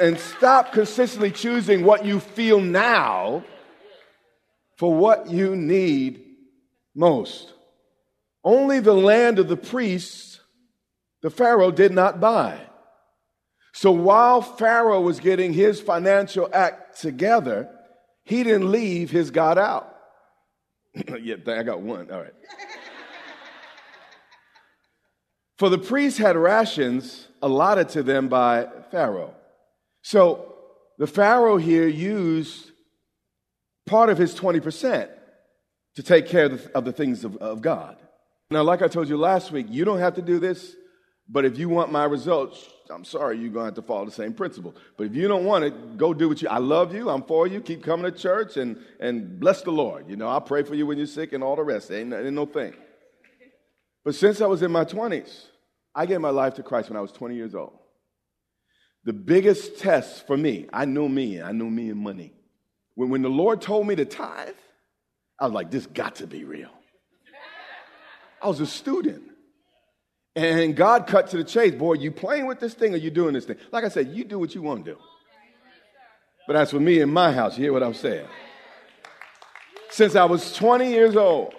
and 0.00 0.18
stop 0.18 0.72
consistently 0.72 1.30
choosing 1.30 1.84
what 1.84 2.04
you 2.04 2.20
feel 2.20 2.60
now 2.60 3.44
for 4.76 4.94
what 4.94 5.30
you 5.30 5.56
need 5.56 6.22
most. 6.94 7.52
Only 8.42 8.80
the 8.80 8.94
land 8.94 9.38
of 9.38 9.48
the 9.48 9.56
priests, 9.56 10.40
the 11.22 11.30
Pharaoh 11.30 11.70
did 11.70 11.92
not 11.92 12.20
buy. 12.20 12.58
So 13.74 13.90
while 13.90 14.40
Pharaoh 14.40 15.00
was 15.00 15.18
getting 15.18 15.52
his 15.52 15.80
financial 15.80 16.48
act 16.52 17.00
together, 17.00 17.68
he 18.24 18.44
didn't 18.44 18.70
leave 18.70 19.10
his 19.10 19.32
God 19.32 19.58
out. 19.58 19.92
yeah, 21.20 21.34
I 21.48 21.64
got 21.64 21.80
one. 21.80 22.08
All 22.08 22.20
right. 22.20 22.32
For 25.58 25.68
the 25.68 25.78
priests 25.78 26.20
had 26.20 26.36
rations 26.36 27.26
allotted 27.42 27.88
to 27.90 28.04
them 28.04 28.28
by 28.28 28.68
Pharaoh. 28.92 29.34
So 30.02 30.54
the 30.98 31.08
Pharaoh 31.08 31.56
here 31.56 31.88
used 31.88 32.70
part 33.86 34.08
of 34.08 34.18
his 34.18 34.36
20% 34.36 35.10
to 35.96 36.02
take 36.02 36.28
care 36.28 36.44
of 36.44 36.62
the, 36.62 36.76
of 36.76 36.84
the 36.84 36.92
things 36.92 37.24
of, 37.24 37.36
of 37.38 37.60
God. 37.60 37.96
Now, 38.50 38.62
like 38.62 38.82
I 38.82 38.88
told 38.88 39.08
you 39.08 39.16
last 39.16 39.50
week, 39.50 39.66
you 39.68 39.84
don't 39.84 39.98
have 39.98 40.14
to 40.14 40.22
do 40.22 40.38
this, 40.38 40.76
but 41.28 41.44
if 41.44 41.58
you 41.58 41.68
want 41.68 41.90
my 41.90 42.04
results, 42.04 42.68
I'm 42.90 43.04
sorry, 43.04 43.38
you're 43.38 43.50
going 43.50 43.62
to 43.62 43.66
have 43.66 43.74
to 43.74 43.82
follow 43.82 44.04
the 44.04 44.10
same 44.10 44.34
principle. 44.34 44.74
But 44.96 45.04
if 45.04 45.14
you 45.14 45.26
don't 45.26 45.44
want 45.44 45.64
it, 45.64 45.96
go 45.96 46.12
do 46.12 46.28
what 46.28 46.42
you. 46.42 46.48
I 46.48 46.58
love 46.58 46.94
you. 46.94 47.08
I'm 47.08 47.22
for 47.22 47.46
you. 47.46 47.60
Keep 47.60 47.82
coming 47.82 48.10
to 48.10 48.16
church 48.16 48.56
and 48.56 48.78
and 49.00 49.40
bless 49.40 49.62
the 49.62 49.70
Lord. 49.70 50.08
You 50.08 50.16
know, 50.16 50.28
I'll 50.28 50.40
pray 50.40 50.62
for 50.62 50.74
you 50.74 50.86
when 50.86 50.98
you're 50.98 51.06
sick 51.06 51.32
and 51.32 51.42
all 51.42 51.56
the 51.56 51.62
rest. 51.62 51.90
Ain't, 51.90 52.12
ain't 52.12 52.32
no 52.32 52.46
thing. 52.46 52.74
But 54.04 54.14
since 54.14 54.40
I 54.40 54.46
was 54.46 54.62
in 54.62 54.70
my 54.70 54.84
20s, 54.84 55.46
I 55.94 56.06
gave 56.06 56.20
my 56.20 56.30
life 56.30 56.54
to 56.54 56.62
Christ 56.62 56.90
when 56.90 56.96
I 56.96 57.00
was 57.00 57.12
20 57.12 57.34
years 57.34 57.54
old. 57.54 57.78
The 59.04 59.12
biggest 59.12 59.78
test 59.78 60.26
for 60.26 60.36
me, 60.36 60.66
I 60.72 60.84
knew 60.84 61.08
me. 61.08 61.40
I 61.40 61.52
knew 61.52 61.70
me 61.70 61.90
and 61.90 62.00
money. 62.00 62.32
When 62.94 63.10
when 63.10 63.22
the 63.22 63.28
Lord 63.30 63.60
told 63.60 63.86
me 63.86 63.96
to 63.96 64.04
tithe, 64.04 64.54
I 65.40 65.44
was 65.44 65.52
like, 65.52 65.70
this 65.70 65.86
got 65.86 66.16
to 66.16 66.26
be 66.26 66.44
real. 66.44 66.70
I 68.42 68.48
was 68.48 68.60
a 68.60 68.66
student. 68.66 69.22
And 70.36 70.74
God 70.74 71.06
cut 71.06 71.28
to 71.30 71.36
the 71.36 71.44
chase. 71.44 71.74
Boy, 71.74 71.94
you 71.94 72.10
playing 72.10 72.46
with 72.46 72.58
this 72.58 72.74
thing 72.74 72.92
or 72.92 72.96
you 72.96 73.10
doing 73.10 73.34
this 73.34 73.44
thing? 73.44 73.56
Like 73.70 73.84
I 73.84 73.88
said, 73.88 74.08
you 74.08 74.24
do 74.24 74.38
what 74.38 74.54
you 74.54 74.62
want 74.62 74.84
to 74.84 74.92
do. 74.92 74.98
But 76.46 76.54
that's 76.54 76.72
for 76.72 76.80
me 76.80 77.00
in 77.00 77.10
my 77.12 77.32
house, 77.32 77.56
you 77.56 77.64
hear 77.64 77.72
what 77.72 77.82
I'm 77.82 77.94
saying? 77.94 78.26
Since 79.90 80.16
I 80.16 80.24
was 80.24 80.52
20 80.54 80.90
years 80.90 81.16
old, 81.16 81.54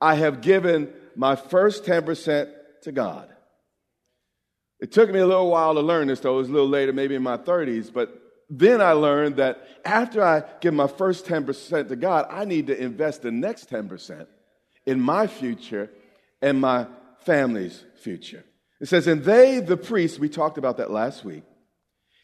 I 0.00 0.16
have 0.16 0.40
given 0.40 0.92
my 1.14 1.36
first 1.36 1.84
10% 1.84 2.52
to 2.82 2.92
God. 2.92 3.28
It 4.80 4.92
took 4.92 5.10
me 5.10 5.20
a 5.20 5.26
little 5.26 5.50
while 5.50 5.74
to 5.74 5.80
learn 5.80 6.08
this, 6.08 6.20
though. 6.20 6.34
It 6.34 6.38
was 6.38 6.48
a 6.48 6.52
little 6.52 6.68
later, 6.68 6.92
maybe 6.92 7.14
in 7.14 7.22
my 7.22 7.36
30s. 7.36 7.92
But 7.92 8.12
then 8.50 8.80
I 8.80 8.92
learned 8.92 9.36
that 9.36 9.66
after 9.84 10.22
I 10.22 10.42
give 10.60 10.74
my 10.74 10.86
first 10.86 11.26
10% 11.26 11.88
to 11.88 11.96
God, 11.96 12.26
I 12.30 12.44
need 12.44 12.68
to 12.68 12.80
invest 12.80 13.22
the 13.22 13.30
next 13.30 13.70
10% 13.70 14.26
in 14.86 15.00
my 15.00 15.26
future 15.26 15.90
and 16.40 16.60
my 16.60 16.86
family's 17.24 17.84
future. 18.02 18.44
It 18.80 18.88
says, 18.88 19.06
And 19.06 19.24
they, 19.24 19.60
the 19.60 19.76
priests, 19.76 20.18
we 20.18 20.28
talked 20.28 20.58
about 20.58 20.76
that 20.76 20.90
last 20.90 21.24
week, 21.24 21.44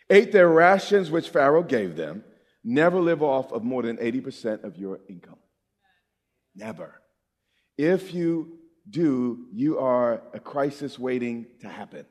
ate 0.08 0.32
their 0.32 0.48
rations 0.48 1.10
which 1.10 1.28
Pharaoh 1.28 1.62
gave 1.62 1.96
them. 1.96 2.24
Never 2.62 3.00
live 3.00 3.22
off 3.22 3.52
of 3.52 3.62
more 3.62 3.82
than 3.82 3.98
80% 3.98 4.64
of 4.64 4.78
your 4.78 5.00
income. 5.08 5.38
Never. 6.54 7.00
If 7.76 8.14
you 8.14 8.58
do, 8.88 9.46
you 9.52 9.78
are 9.78 10.22
a 10.32 10.40
crisis 10.40 10.98
waiting 10.98 11.46
to 11.60 11.68
happen. 11.68 12.06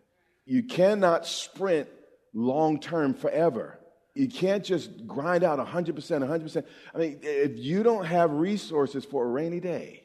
You 0.45 0.63
cannot 0.63 1.25
sprint 1.25 1.87
long 2.33 2.79
term 2.79 3.13
forever. 3.13 3.79
You 4.13 4.27
can't 4.27 4.63
just 4.63 5.07
grind 5.07 5.43
out 5.43 5.57
100%, 5.59 5.95
100%. 5.95 6.65
I 6.93 6.97
mean, 6.97 7.19
if 7.23 7.57
you 7.57 7.81
don't 7.81 8.05
have 8.05 8.31
resources 8.31 9.05
for 9.05 9.25
a 9.25 9.27
rainy 9.27 9.59
day, 9.59 10.02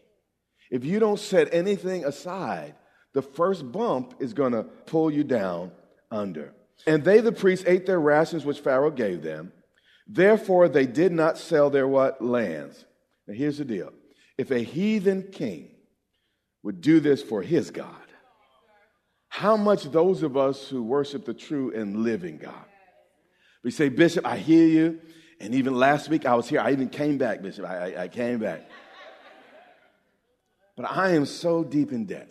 if 0.71 0.85
you 0.85 0.99
don't 0.99 1.19
set 1.19 1.53
anything 1.53 2.05
aside, 2.05 2.75
the 3.15 3.23
first 3.23 3.71
bump 3.73 4.15
is 4.21 4.33
going 4.33 4.53
to 4.53 4.63
pull 4.63 5.11
you 5.11 5.25
down 5.25 5.73
under. 6.11 6.55
And 6.87 7.05
they, 7.05 7.21
the 7.21 7.33
priests, 7.33 7.65
ate 7.67 7.87
their 7.87 8.01
rations 8.01 8.45
which 8.45 8.61
Pharaoh 8.61 8.91
gave 8.91 9.23
them. 9.23 9.53
Therefore, 10.07 10.69
they 10.69 10.87
did 10.87 11.13
not 11.13 11.39
sell 11.39 11.71
their 11.71 11.89
what? 11.89 12.23
Lands. 12.23 12.85
Now, 13.27 13.35
here's 13.35 13.59
the 13.59 13.65
deal. 13.65 13.93
If 14.37 14.51
a 14.51 14.61
heathen 14.61 15.25
king 15.33 15.71
would 16.63 16.81
do 16.81 17.01
this 17.01 17.23
for 17.23 17.43
his 17.43 17.71
God, 17.71 17.95
how 19.29 19.57
much 19.57 19.85
those 19.85 20.23
of 20.23 20.37
us 20.37 20.69
who 20.69 20.83
worship 20.83 21.25
the 21.25 21.35
true 21.35 21.73
and 21.75 22.05
living 22.05 22.39
God? 22.39 22.65
We 23.63 23.71
say, 23.71 23.89
Bishop, 23.89 24.27
I 24.27 24.39
hear 24.39 24.67
you. 24.67 25.01
And 25.41 25.55
even 25.55 25.75
last 25.75 26.09
week 26.09 26.27
I 26.27 26.35
was 26.35 26.49
here. 26.49 26.61
I 26.61 26.73
even 26.73 26.89
came 26.89 27.19
back, 27.19 27.43
Bishop. 27.43 27.65
I, 27.65 27.93
I, 27.93 28.03
I 28.05 28.09
came 28.09 28.39
back. 28.39 28.69
But 30.79 30.93
I 30.93 31.11
am 31.11 31.27
so 31.27 31.65
deep 31.65 31.91
in 31.91 32.07
debt. 32.07 32.31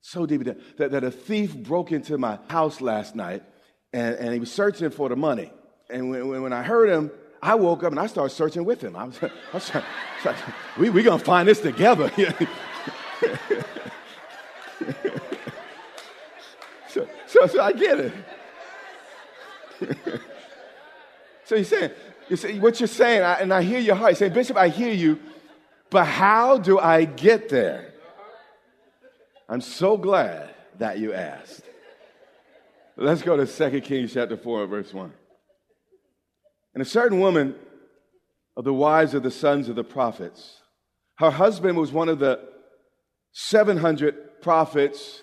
So 0.00 0.26
deep 0.26 0.40
in 0.40 0.46
debt 0.48 0.58
that, 0.78 0.90
that 0.90 1.04
a 1.04 1.10
thief 1.12 1.56
broke 1.56 1.92
into 1.92 2.18
my 2.18 2.40
house 2.48 2.80
last 2.80 3.14
night 3.14 3.44
and, 3.92 4.16
and 4.16 4.34
he 4.34 4.40
was 4.40 4.50
searching 4.50 4.90
for 4.90 5.08
the 5.08 5.14
money. 5.14 5.52
And 5.88 6.10
when, 6.10 6.42
when 6.42 6.52
I 6.52 6.64
heard 6.64 6.90
him, 6.90 7.12
I 7.40 7.54
woke 7.54 7.84
up 7.84 7.92
and 7.92 8.00
I 8.00 8.08
started 8.08 8.34
searching 8.34 8.64
with 8.64 8.80
him. 8.82 8.96
I 8.96 9.04
was, 9.04 9.22
I 9.22 9.30
was 9.54 9.72
like, 10.24 10.34
we, 10.76 10.90
we're 10.90 11.04
going 11.04 11.20
to 11.20 11.24
find 11.24 11.46
this 11.46 11.60
together. 11.60 12.10
so, 16.88 17.08
so, 17.28 17.46
so 17.46 17.62
I 17.62 17.72
get 17.72 18.00
it. 18.00 18.12
so 21.44 21.54
you're 21.54 21.64
saying, 21.64 21.92
you 22.28 22.34
say, 22.36 22.58
what 22.58 22.80
you're 22.80 22.88
saying, 22.88 23.22
I, 23.22 23.34
and 23.34 23.54
I 23.54 23.62
hear 23.62 23.78
your 23.78 23.94
heart. 23.94 24.10
You 24.10 24.16
say, 24.16 24.28
Bishop, 24.28 24.56
I 24.56 24.70
hear 24.70 24.92
you, 24.92 25.20
but 25.90 26.04
how 26.04 26.58
do 26.58 26.78
I 26.78 27.04
get 27.04 27.48
there? 27.48 27.92
I'm 29.48 29.60
so 29.60 29.96
glad 29.96 30.54
that 30.78 30.98
you 30.98 31.14
asked. 31.14 31.62
Let's 32.96 33.22
go 33.22 33.36
to 33.36 33.46
2 33.46 33.80
Kings 33.80 34.12
chapter 34.12 34.36
4, 34.36 34.66
verse 34.66 34.92
1. 34.92 35.12
And 36.74 36.82
a 36.82 36.86
certain 36.86 37.20
woman 37.20 37.54
of 38.56 38.64
the 38.64 38.74
wives 38.74 39.14
of 39.14 39.22
the 39.22 39.30
sons 39.30 39.68
of 39.68 39.76
the 39.76 39.84
prophets, 39.84 40.60
her 41.18 41.30
husband 41.30 41.78
was 41.78 41.92
one 41.92 42.08
of 42.08 42.18
the 42.18 42.40
700 43.32 44.42
prophets 44.42 45.22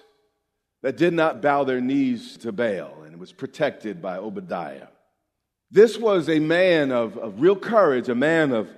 that 0.84 0.98
did 0.98 1.13
not 1.13 1.41
bow 1.41 1.63
their 1.63 1.81
knees 1.81 2.38
to 2.38 2.51
Baal 2.51 3.03
and 3.03 3.19
was 3.19 3.34
protected 3.34 4.01
by 4.01 4.17
Obadiah. 4.17 4.88
This 5.72 5.98
was 5.98 6.29
a 6.29 6.39
man 6.39 6.91
of, 6.91 7.17
of 7.17 7.41
real 7.41 7.55
courage, 7.55 8.07
a 8.07 8.15
man 8.15 8.51
of 8.51 8.69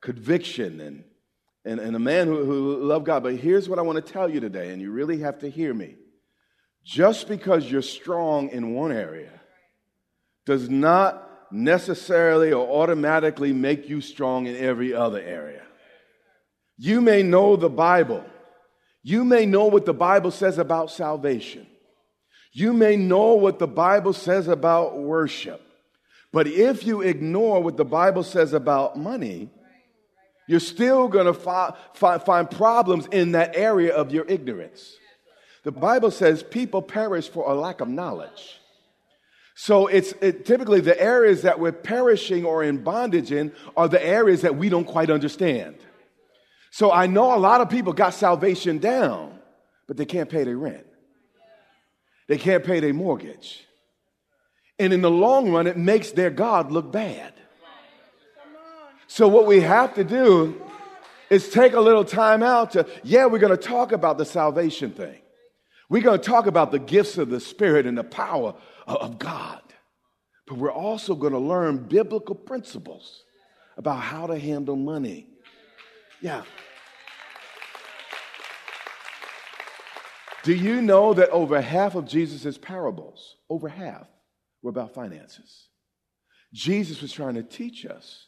conviction, 0.00 0.80
and, 0.80 1.04
and, 1.64 1.80
and 1.80 1.94
a 1.96 1.98
man 1.98 2.26
who, 2.26 2.44
who 2.44 2.76
loved 2.76 3.06
God. 3.06 3.22
But 3.22 3.36
here's 3.36 3.68
what 3.68 3.78
I 3.78 3.82
want 3.82 4.04
to 4.04 4.12
tell 4.12 4.28
you 4.28 4.40
today, 4.40 4.70
and 4.70 4.80
you 4.80 4.90
really 4.90 5.20
have 5.20 5.40
to 5.40 5.50
hear 5.50 5.72
me. 5.74 5.96
Just 6.84 7.28
because 7.28 7.70
you're 7.70 7.82
strong 7.82 8.48
in 8.48 8.74
one 8.74 8.92
area 8.92 9.30
does 10.46 10.70
not 10.70 11.28
necessarily 11.52 12.52
or 12.52 12.82
automatically 12.82 13.52
make 13.52 13.88
you 13.88 14.00
strong 14.00 14.46
in 14.46 14.56
every 14.56 14.94
other 14.94 15.20
area. 15.20 15.62
You 16.78 17.00
may 17.00 17.22
know 17.22 17.56
the 17.56 17.68
Bible. 17.68 18.24
You 19.02 19.24
may 19.24 19.46
know 19.46 19.66
what 19.66 19.84
the 19.84 19.94
Bible 19.94 20.30
says 20.30 20.58
about 20.58 20.90
salvation. 20.90 21.66
You 22.52 22.72
may 22.72 22.96
know 22.96 23.34
what 23.34 23.58
the 23.58 23.66
Bible 23.66 24.12
says 24.12 24.48
about 24.48 24.98
worship. 24.98 25.60
But 26.32 26.46
if 26.46 26.84
you 26.84 27.02
ignore 27.02 27.62
what 27.62 27.76
the 27.76 27.84
Bible 27.84 28.22
says 28.22 28.52
about 28.52 28.98
money, 28.98 29.50
you're 30.48 30.60
still 30.60 31.06
going 31.06 31.26
to 31.26 31.34
fi- 31.34 31.74
fi- 31.94 32.18
find 32.18 32.50
problems 32.50 33.06
in 33.12 33.32
that 33.32 33.54
area 33.54 33.94
of 33.94 34.12
your 34.12 34.24
ignorance. 34.26 34.96
The 35.62 35.70
Bible 35.70 36.10
says 36.10 36.42
people 36.42 36.82
perish 36.82 37.28
for 37.28 37.48
a 37.48 37.54
lack 37.54 37.80
of 37.80 37.88
knowledge. 37.88 38.58
So 39.54 39.88
it's 39.88 40.12
it, 40.22 40.46
typically 40.46 40.80
the 40.80 41.00
areas 41.00 41.42
that 41.42 41.60
we're 41.60 41.72
perishing 41.72 42.44
or 42.44 42.62
in 42.64 42.82
bondage 42.82 43.30
in 43.30 43.52
are 43.76 43.88
the 43.88 44.04
areas 44.04 44.42
that 44.42 44.56
we 44.56 44.68
don't 44.68 44.86
quite 44.86 45.10
understand. 45.10 45.76
So 46.70 46.90
I 46.90 47.06
know 47.06 47.34
a 47.34 47.38
lot 47.38 47.60
of 47.60 47.68
people 47.68 47.92
got 47.92 48.14
salvation 48.14 48.78
down, 48.78 49.38
but 49.86 49.96
they 49.96 50.04
can't 50.06 50.30
pay 50.30 50.44
their 50.44 50.56
rent. 50.56 50.86
They 52.28 52.38
can't 52.38 52.64
pay 52.64 52.80
their 52.80 52.94
mortgage. 52.94 53.66
And 54.78 54.92
in 54.92 55.02
the 55.02 55.10
long 55.10 55.50
run, 55.50 55.66
it 55.66 55.76
makes 55.76 56.12
their 56.12 56.30
God 56.30 56.70
look 56.70 56.92
bad. 56.92 57.34
So 59.08 59.26
what 59.26 59.46
we 59.46 59.62
have 59.62 59.94
to 59.94 60.04
do 60.04 60.60
is 61.30 61.48
take 61.48 61.72
a 61.72 61.80
little 61.80 62.04
time 62.04 62.42
out 62.42 62.72
to, 62.72 62.86
yeah, 63.02 63.24
we're 63.26 63.38
going 63.38 63.56
to 63.56 63.62
talk 63.62 63.92
about 63.92 64.18
the 64.18 64.24
salvation 64.26 64.90
thing. 64.90 65.18
We're 65.88 66.02
going 66.02 66.20
to 66.20 66.24
talk 66.24 66.46
about 66.46 66.70
the 66.70 66.78
gifts 66.78 67.16
of 67.16 67.30
the 67.30 67.40
Spirit 67.40 67.86
and 67.86 67.96
the 67.96 68.04
power 68.04 68.54
of 68.86 69.18
God. 69.18 69.62
But 70.46 70.58
we're 70.58 70.70
also 70.70 71.14
going 71.14 71.32
to 71.32 71.38
learn 71.38 71.78
biblical 71.88 72.34
principles 72.34 73.24
about 73.78 74.00
how 74.00 74.26
to 74.26 74.38
handle 74.38 74.76
money. 74.76 75.26
Yeah. 76.20 76.42
Do 80.42 80.54
you 80.54 80.82
know 80.82 81.14
that 81.14 81.30
over 81.30 81.60
half 81.62 81.94
of 81.94 82.06
Jesus' 82.06 82.58
parables, 82.58 83.36
over 83.48 83.68
half, 83.68 84.06
were 84.62 84.70
about 84.70 84.92
finances? 84.92 85.68
Jesus 86.52 87.00
was 87.00 87.12
trying 87.12 87.34
to 87.34 87.42
teach 87.42 87.86
us 87.86 88.26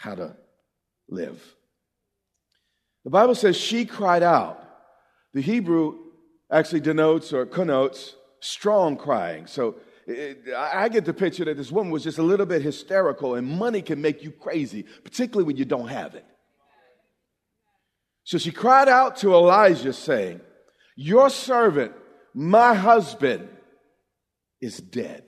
how 0.00 0.14
to 0.14 0.34
live. 1.10 1.42
The 3.04 3.10
Bible 3.10 3.34
says 3.34 3.56
she 3.56 3.84
cried 3.84 4.22
out. 4.22 4.66
The 5.34 5.42
Hebrew 5.42 5.98
actually 6.50 6.80
denotes 6.80 7.34
or 7.34 7.44
connotes 7.44 8.16
strong 8.40 8.96
crying. 8.96 9.46
So 9.46 9.76
it, 10.06 10.48
I 10.56 10.88
get 10.88 11.04
the 11.04 11.12
picture 11.12 11.44
that 11.44 11.58
this 11.58 11.70
woman 11.70 11.92
was 11.92 12.02
just 12.02 12.16
a 12.16 12.22
little 12.22 12.46
bit 12.46 12.62
hysterical, 12.62 13.34
and 13.34 13.46
money 13.46 13.82
can 13.82 14.00
make 14.00 14.24
you 14.24 14.30
crazy, 14.30 14.84
particularly 15.04 15.44
when 15.44 15.58
you 15.58 15.66
don't 15.66 15.88
have 15.88 16.14
it. 16.14 16.24
So 18.24 18.38
she 18.38 18.52
cried 18.52 18.88
out 18.88 19.16
to 19.18 19.34
Elijah, 19.34 19.92
saying, 19.92 20.40
Your 20.96 21.28
servant, 21.28 21.92
my 22.32 22.72
husband, 22.72 23.48
is 24.62 24.78
dead. 24.78 25.24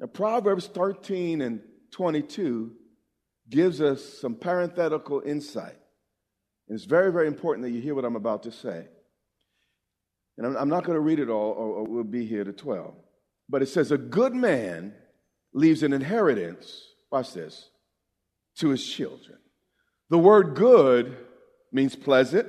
Now, 0.00 0.06
Proverbs 0.06 0.66
13 0.66 1.40
and 1.40 1.60
22 1.92 2.72
gives 3.48 3.80
us 3.80 4.02
some 4.02 4.34
parenthetical 4.34 5.22
insight. 5.24 5.76
And 6.68 6.76
it's 6.76 6.84
very, 6.84 7.12
very 7.12 7.26
important 7.26 7.66
that 7.66 7.72
you 7.72 7.80
hear 7.80 7.94
what 7.94 8.04
I'm 8.04 8.16
about 8.16 8.44
to 8.44 8.52
say. 8.52 8.86
And 10.38 10.46
I'm, 10.46 10.56
I'm 10.56 10.68
not 10.68 10.84
going 10.84 10.96
to 10.96 11.00
read 11.00 11.18
it 11.18 11.28
all, 11.28 11.50
or, 11.50 11.68
or 11.76 11.84
we'll 11.84 12.04
be 12.04 12.24
here 12.24 12.44
to 12.44 12.52
12. 12.52 12.94
But 13.48 13.62
it 13.62 13.68
says, 13.68 13.92
A 13.92 13.98
good 13.98 14.34
man 14.34 14.94
leaves 15.52 15.82
an 15.82 15.92
inheritance, 15.92 16.82
watch 17.10 17.34
this, 17.34 17.68
to 18.56 18.70
his 18.70 18.86
children. 18.86 19.38
The 20.08 20.18
word 20.18 20.54
good 20.54 21.16
means 21.72 21.96
pleasant, 21.96 22.48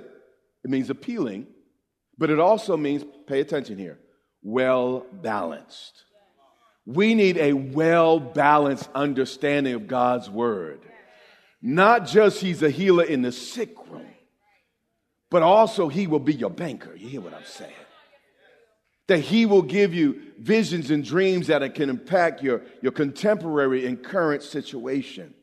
it 0.64 0.70
means 0.70 0.90
appealing, 0.90 1.48
but 2.18 2.30
it 2.30 2.40
also 2.40 2.78
means, 2.78 3.04
pay 3.28 3.40
attention 3.42 3.78
here, 3.78 4.00
well 4.42 5.06
balanced. 5.12 6.06
We 6.86 7.16
need 7.16 7.38
a 7.38 7.54
well 7.54 8.20
balanced 8.20 8.90
understanding 8.94 9.74
of 9.74 9.88
God's 9.88 10.30
word. 10.30 10.82
Not 11.62 12.08
just 12.08 12.42
he's 12.42 12.62
a 12.62 12.70
healer 12.70 13.06
in 13.06 13.22
the 13.22 13.32
sick 13.32 13.76
room, 13.90 14.06
but 15.32 15.44
also 15.44 15.88
he 15.88 16.08
will 16.08 16.20
be 16.20 16.34
your 16.34 16.50
banker. 16.50 16.94
You 16.94 17.08
hear 17.08 17.22
what 17.22 17.34
I'm 17.34 17.46
saying? 17.46 17.72
That 19.08 19.20
he 19.20 19.46
will 19.46 19.62
give 19.62 19.94
you 19.94 20.22
visions 20.40 20.92
and 20.92 21.06
dreams 21.06 21.48
that 21.48 21.74
can 21.74 21.90
impact 21.90 22.44
your, 22.44 22.64
your 22.82 22.92
contemporary 22.92 23.86
and 23.86 24.04
current 24.04 24.44
situation. 24.44 25.34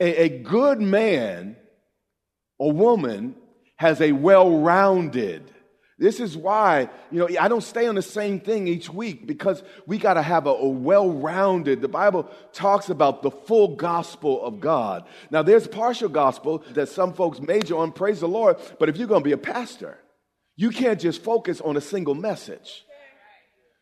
A, 0.00 0.24
a 0.24 0.28
good 0.40 0.80
man 0.80 1.56
or 2.58 2.72
woman 2.72 3.36
has 3.76 4.00
a 4.00 4.10
well 4.10 4.58
rounded 4.58 5.52
this 5.98 6.20
is 6.20 6.36
why, 6.36 6.88
you 7.10 7.18
know, 7.18 7.28
I 7.40 7.48
don't 7.48 7.62
stay 7.62 7.88
on 7.88 7.96
the 7.96 8.02
same 8.02 8.38
thing 8.38 8.68
each 8.68 8.88
week 8.88 9.26
because 9.26 9.64
we 9.84 9.98
got 9.98 10.14
to 10.14 10.22
have 10.22 10.46
a, 10.46 10.50
a 10.50 10.68
well 10.68 11.10
rounded, 11.10 11.80
the 11.80 11.88
Bible 11.88 12.30
talks 12.52 12.88
about 12.88 13.22
the 13.22 13.32
full 13.32 13.74
gospel 13.74 14.40
of 14.44 14.60
God. 14.60 15.04
Now, 15.30 15.42
there's 15.42 15.66
partial 15.66 16.08
gospel 16.08 16.62
that 16.74 16.88
some 16.88 17.14
folks 17.14 17.40
major 17.40 17.76
on, 17.76 17.90
praise 17.90 18.20
the 18.20 18.28
Lord, 18.28 18.58
but 18.78 18.88
if 18.88 18.96
you're 18.96 19.08
going 19.08 19.22
to 19.22 19.28
be 19.28 19.32
a 19.32 19.38
pastor, 19.38 19.98
you 20.54 20.70
can't 20.70 21.00
just 21.00 21.22
focus 21.22 21.60
on 21.60 21.76
a 21.76 21.80
single 21.80 22.14
message. 22.14 22.84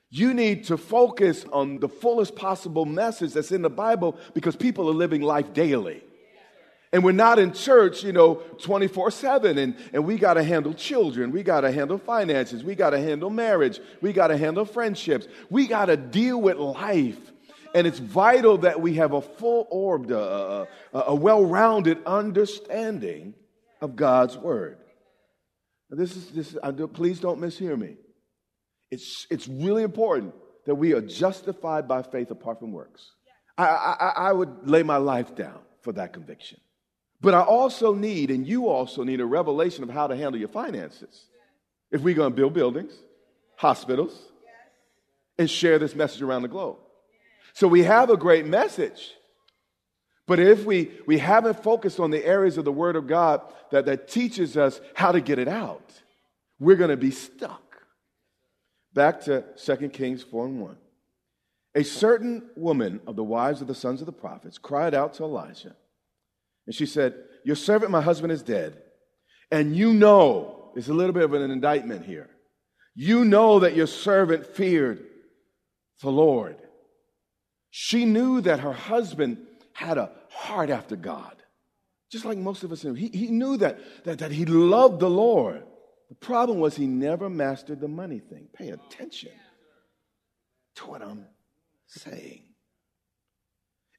You 0.09 0.33
need 0.33 0.65
to 0.65 0.79
focus 0.79 1.45
on 1.53 1.81
the 1.81 1.89
fullest 1.89 2.35
possible 2.35 2.87
message 2.87 3.35
that's 3.35 3.53
in 3.53 3.61
the 3.61 3.69
Bible 3.69 4.17
because 4.33 4.57
people 4.57 4.89
are 4.89 4.95
living 4.95 5.21
life 5.21 5.53
daily. 5.53 6.03
And 6.93 7.03
we're 7.05 7.13
not 7.13 7.39
in 7.39 7.53
church, 7.53 8.05
you 8.05 8.13
know, 8.13 8.37
24 8.63 9.11
7. 9.11 9.59
And, 9.59 9.77
and 9.93 10.05
we 10.05 10.17
got 10.17 10.35
to 10.35 10.43
handle 10.43 10.73
children. 10.73 11.33
We 11.33 11.43
got 11.43 11.63
to 11.63 11.73
handle 11.73 11.99
finances. 11.99 12.63
We 12.63 12.75
got 12.75 12.91
to 12.91 12.99
handle 12.99 13.31
marriage. 13.31 13.81
We 14.01 14.13
got 14.13 14.29
to 14.29 14.37
handle 14.37 14.65
friendships. 14.65 15.27
We 15.51 15.67
got 15.67 15.87
to 15.87 15.97
deal 15.97 16.41
with 16.41 16.57
life. 16.57 17.19
And 17.75 17.87
it's 17.87 17.99
vital 17.99 18.59
that 18.59 18.81
we 18.81 18.95
have 18.95 19.13
a 19.13 19.21
full 19.21 19.67
orbed, 19.71 20.11
uh, 20.11 20.67
uh 20.95 21.03
a 21.07 21.15
well 21.15 21.45
rounded 21.45 21.99
understanding 22.07 23.35
of 23.83 23.97
God's 23.97 24.37
word. 24.37 24.79
Now 25.91 25.99
this 25.99 26.17
is, 26.17 26.31
this, 26.31 26.57
do, 26.75 26.89
please 26.89 27.21
don't 27.21 27.41
mishear 27.41 27.79
me. 27.79 27.97
It's, 28.91 29.27
it's 29.31 29.49
really 29.49 29.83
important 29.83 30.35
that 30.67 30.77
we 30.77 30.95
are 30.95 31.01
justified 31.01 31.89
by 31.89 32.03
faith 32.03 32.31
apart 32.31 32.61
from 32.61 32.73
works. 32.73 33.11
I, 33.59 33.65
I, 33.65 34.13
I 34.29 34.33
would 34.33 34.69
lay 34.69 34.83
my 34.83 34.97
life 34.97 35.35
down 35.35 35.59
for 35.83 35.93
that 35.93 36.13
conviction. 36.13 36.59
But 37.27 37.35
I 37.35 37.43
also 37.43 37.93
need, 37.93 38.31
and 38.31 38.47
you 38.47 38.69
also 38.69 39.03
need, 39.03 39.21
a 39.21 39.27
revelation 39.27 39.83
of 39.83 39.91
how 39.91 40.07
to 40.07 40.15
handle 40.15 40.39
your 40.39 40.49
finances. 40.49 41.25
If 41.91 42.03
we're 42.03 42.15
going 42.15 42.31
to 42.31 42.37
build 42.37 42.55
buildings, 42.55 42.93
hospitals, 43.57 44.17
and 45.37 45.51
share 45.51 45.81
this 45.81 45.97
message 45.97 46.23
around 46.23 46.43
the 46.43 46.49
globe. 46.49 46.77
So 47.53 47.67
we 47.67 47.83
have 47.83 48.11
a 48.11 48.17
great 48.17 48.47
message. 48.47 49.11
But 50.29 50.39
if 50.39 50.65
we, 50.65 50.93
we 51.07 51.19
haven't 51.19 51.65
focused 51.65 51.99
on 51.99 52.13
the 52.13 52.25
areas 52.25 52.59
of 52.59 52.65
the 52.65 52.71
Word 52.71 52.95
of 52.95 53.09
God 53.09 53.41
that, 53.73 53.87
that 53.87 54.07
teaches 54.07 54.57
us 54.57 54.81
how 54.95 55.11
to 55.11 55.21
get 55.21 55.41
it 55.41 55.49
out, 55.49 56.01
we're 56.61 56.77
going 56.77 56.91
to 56.91 56.97
be 56.97 57.11
stuck. 57.11 57.77
Back 58.95 59.23
to 59.23 59.43
2 59.65 59.89
Kings 59.89 60.23
4 60.23 60.47
and 60.47 60.61
1. 60.61 60.77
A 61.75 61.83
certain 61.83 62.51
woman 62.55 63.01
of 63.05 63.17
the 63.17 63.25
wives 63.25 63.61
of 63.61 63.67
the 63.67 63.75
sons 63.75 63.99
of 63.99 64.07
the 64.07 64.13
prophets 64.13 64.59
cried 64.59 64.95
out 64.95 65.15
to 65.15 65.25
Elijah, 65.25 65.75
and 66.67 66.75
she 66.75 66.87
said, 66.87 67.15
Your 67.45 67.57
servant, 67.57 67.91
my 67.91 68.01
husband, 68.01 68.33
is 68.33 68.43
dead. 68.43 68.77
And 69.51 69.77
you 69.77 69.93
know, 69.93 70.73
it's 70.75 70.89
a 70.89 70.95
little 70.95 71.13
bit 71.13 71.23
of 71.23 71.33
an 71.33 71.51
indictment 71.51 72.05
here. 72.05 72.29
You 72.95 73.25
know 73.25 73.61
that 73.61 73.77
your 73.77 73.87
servant 73.87 74.47
feared 74.47 75.05
the 76.03 76.11
Lord. 76.11 76.57
She 77.71 78.05
knew 78.05 78.41
that 78.41 78.61
her 78.61 78.73
husband 78.73 79.39
had 79.73 79.99
a 79.99 80.11
heart 80.31 80.71
after 80.71 80.97
God, 80.97 81.35
just 82.11 82.25
like 82.25 82.39
most 82.39 82.65
of 82.65 82.73
us. 82.73 82.83
He, 82.83 83.09
he 83.09 83.29
knew 83.29 83.59
that, 83.59 83.79
that, 84.05 84.19
that 84.21 84.33
he 84.33 84.47
loved 84.47 85.01
the 85.01 85.11
Lord. 85.11 85.63
The 86.09 86.15
problem 86.15 86.59
was 86.59 86.77
he 86.77 86.87
never 86.87 87.29
mastered 87.29 87.81
the 87.81 87.89
money 87.89 88.19
thing. 88.19 88.49
Pay 88.55 88.71
attention 88.71 89.33
to 90.77 90.87
what 90.87 91.03
I'm 91.03 91.27
saying. 91.87 92.43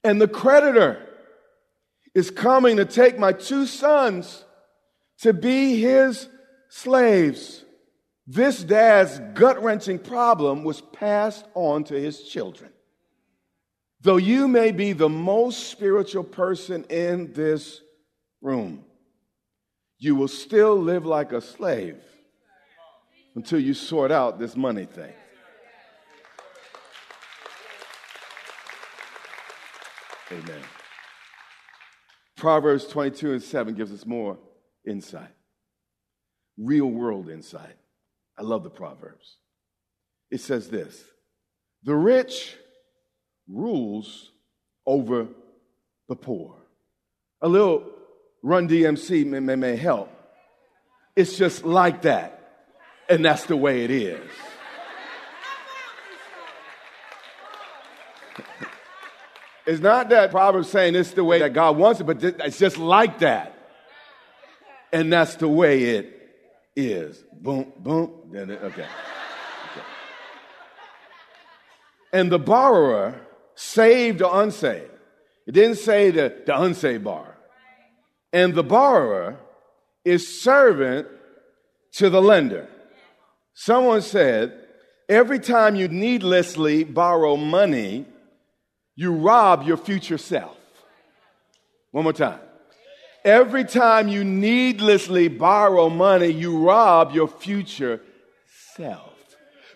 And 0.03 0.21
the 0.21 0.27
creditor 0.27 1.06
is 2.17 2.31
coming 2.31 2.77
to 2.77 2.83
take 2.85 3.19
my 3.19 3.31
two 3.31 3.67
sons 3.67 4.43
to 5.19 5.31
be 5.31 5.79
his 5.79 6.27
slaves. 6.67 7.63
This 8.25 8.63
dad's 8.63 9.19
gut 9.35 9.61
wrenching 9.61 9.99
problem 9.99 10.63
was 10.63 10.81
passed 10.81 11.45
on 11.53 11.83
to 11.83 11.93
his 11.93 12.23
children. 12.23 12.71
Though 14.01 14.17
you 14.17 14.47
may 14.47 14.71
be 14.71 14.93
the 14.93 15.07
most 15.07 15.67
spiritual 15.67 16.23
person 16.23 16.85
in 16.85 17.33
this 17.33 17.81
room, 18.41 18.83
you 19.99 20.15
will 20.15 20.27
still 20.27 20.75
live 20.75 21.05
like 21.05 21.33
a 21.33 21.41
slave 21.41 22.01
until 23.35 23.59
you 23.59 23.75
sort 23.75 24.11
out 24.11 24.39
this 24.39 24.55
money 24.55 24.85
thing. 24.85 25.13
Amen. 30.31 30.63
Proverbs 32.37 32.85
22 32.87 33.33
and 33.33 33.43
7 33.43 33.73
gives 33.73 33.91
us 33.91 34.05
more 34.05 34.37
insight, 34.87 35.33
real 36.57 36.85
world 36.85 37.29
insight. 37.29 37.75
I 38.37 38.43
love 38.43 38.63
the 38.63 38.69
Proverbs. 38.69 39.37
It 40.29 40.39
says 40.39 40.69
this 40.69 41.03
The 41.83 41.95
rich 41.95 42.55
rules 43.49 44.31
over 44.85 45.27
the 46.07 46.15
poor. 46.15 46.55
A 47.41 47.47
little 47.47 47.83
run 48.43 48.69
DMC 48.69 49.25
may, 49.25 49.39
may, 49.39 49.55
may 49.55 49.75
help. 49.75 50.11
It's 51.15 51.37
just 51.37 51.65
like 51.65 52.03
that. 52.03 52.33
And 53.09 53.25
that's 53.25 53.45
the 53.45 53.57
way 53.57 53.83
it 53.83 53.91
is. 53.91 54.29
It's 59.67 59.81
not 59.81 60.07
that 60.09 60.31
Proverbs 60.31 60.69
saying 60.69 60.95
it's 60.95 61.11
the 61.11 61.25
way 61.25 61.39
that 61.39 61.51
God 61.51 61.75
wants 61.75 61.99
it, 61.99 62.05
but 62.05 62.23
it's 62.23 62.57
just 62.57 62.77
like 62.77 63.19
that. 63.19 63.53
And 64.93 65.11
that's 65.11 65.35
the 65.35 65.49
way 65.49 65.83
it 65.83 66.17
is. 66.73 67.21
Boom, 67.33 67.73
boom. 67.77 68.31
Okay. 68.33 68.53
okay. 68.63 68.87
And 72.13 72.31
the 72.31 72.39
borrower, 72.39 73.19
saved 73.55 74.21
or 74.21 74.41
unsaved, 74.41 74.89
it 75.45 75.51
didn't 75.51 75.79
say 75.79 76.11
the, 76.11 76.33
the 76.45 76.61
unsaved 76.61 77.03
borrower. 77.03 77.37
And 78.31 78.55
the 78.55 78.63
borrower 78.63 79.37
is 80.05 80.41
servant 80.41 81.09
to 81.93 82.09
the 82.09 82.21
lender. 82.21 82.69
Someone 83.53 84.01
said, 84.01 84.65
every 85.09 85.39
time 85.39 85.75
you 85.75 85.89
needlessly 85.89 86.85
borrow 86.85 87.35
money, 87.35 88.05
you 88.97 89.13
rob 89.13 89.63
your 89.63 89.77
future 89.77 90.17
self. 90.17 90.57
One 91.91 92.03
more 92.03 92.13
time. 92.13 92.39
Every 93.23 93.63
time 93.63 94.07
you 94.07 94.23
needlessly 94.23 95.27
borrow 95.27 95.89
money, 95.89 96.27
you 96.27 96.65
rob 96.67 97.13
your 97.13 97.27
future 97.27 98.01
self 98.75 99.13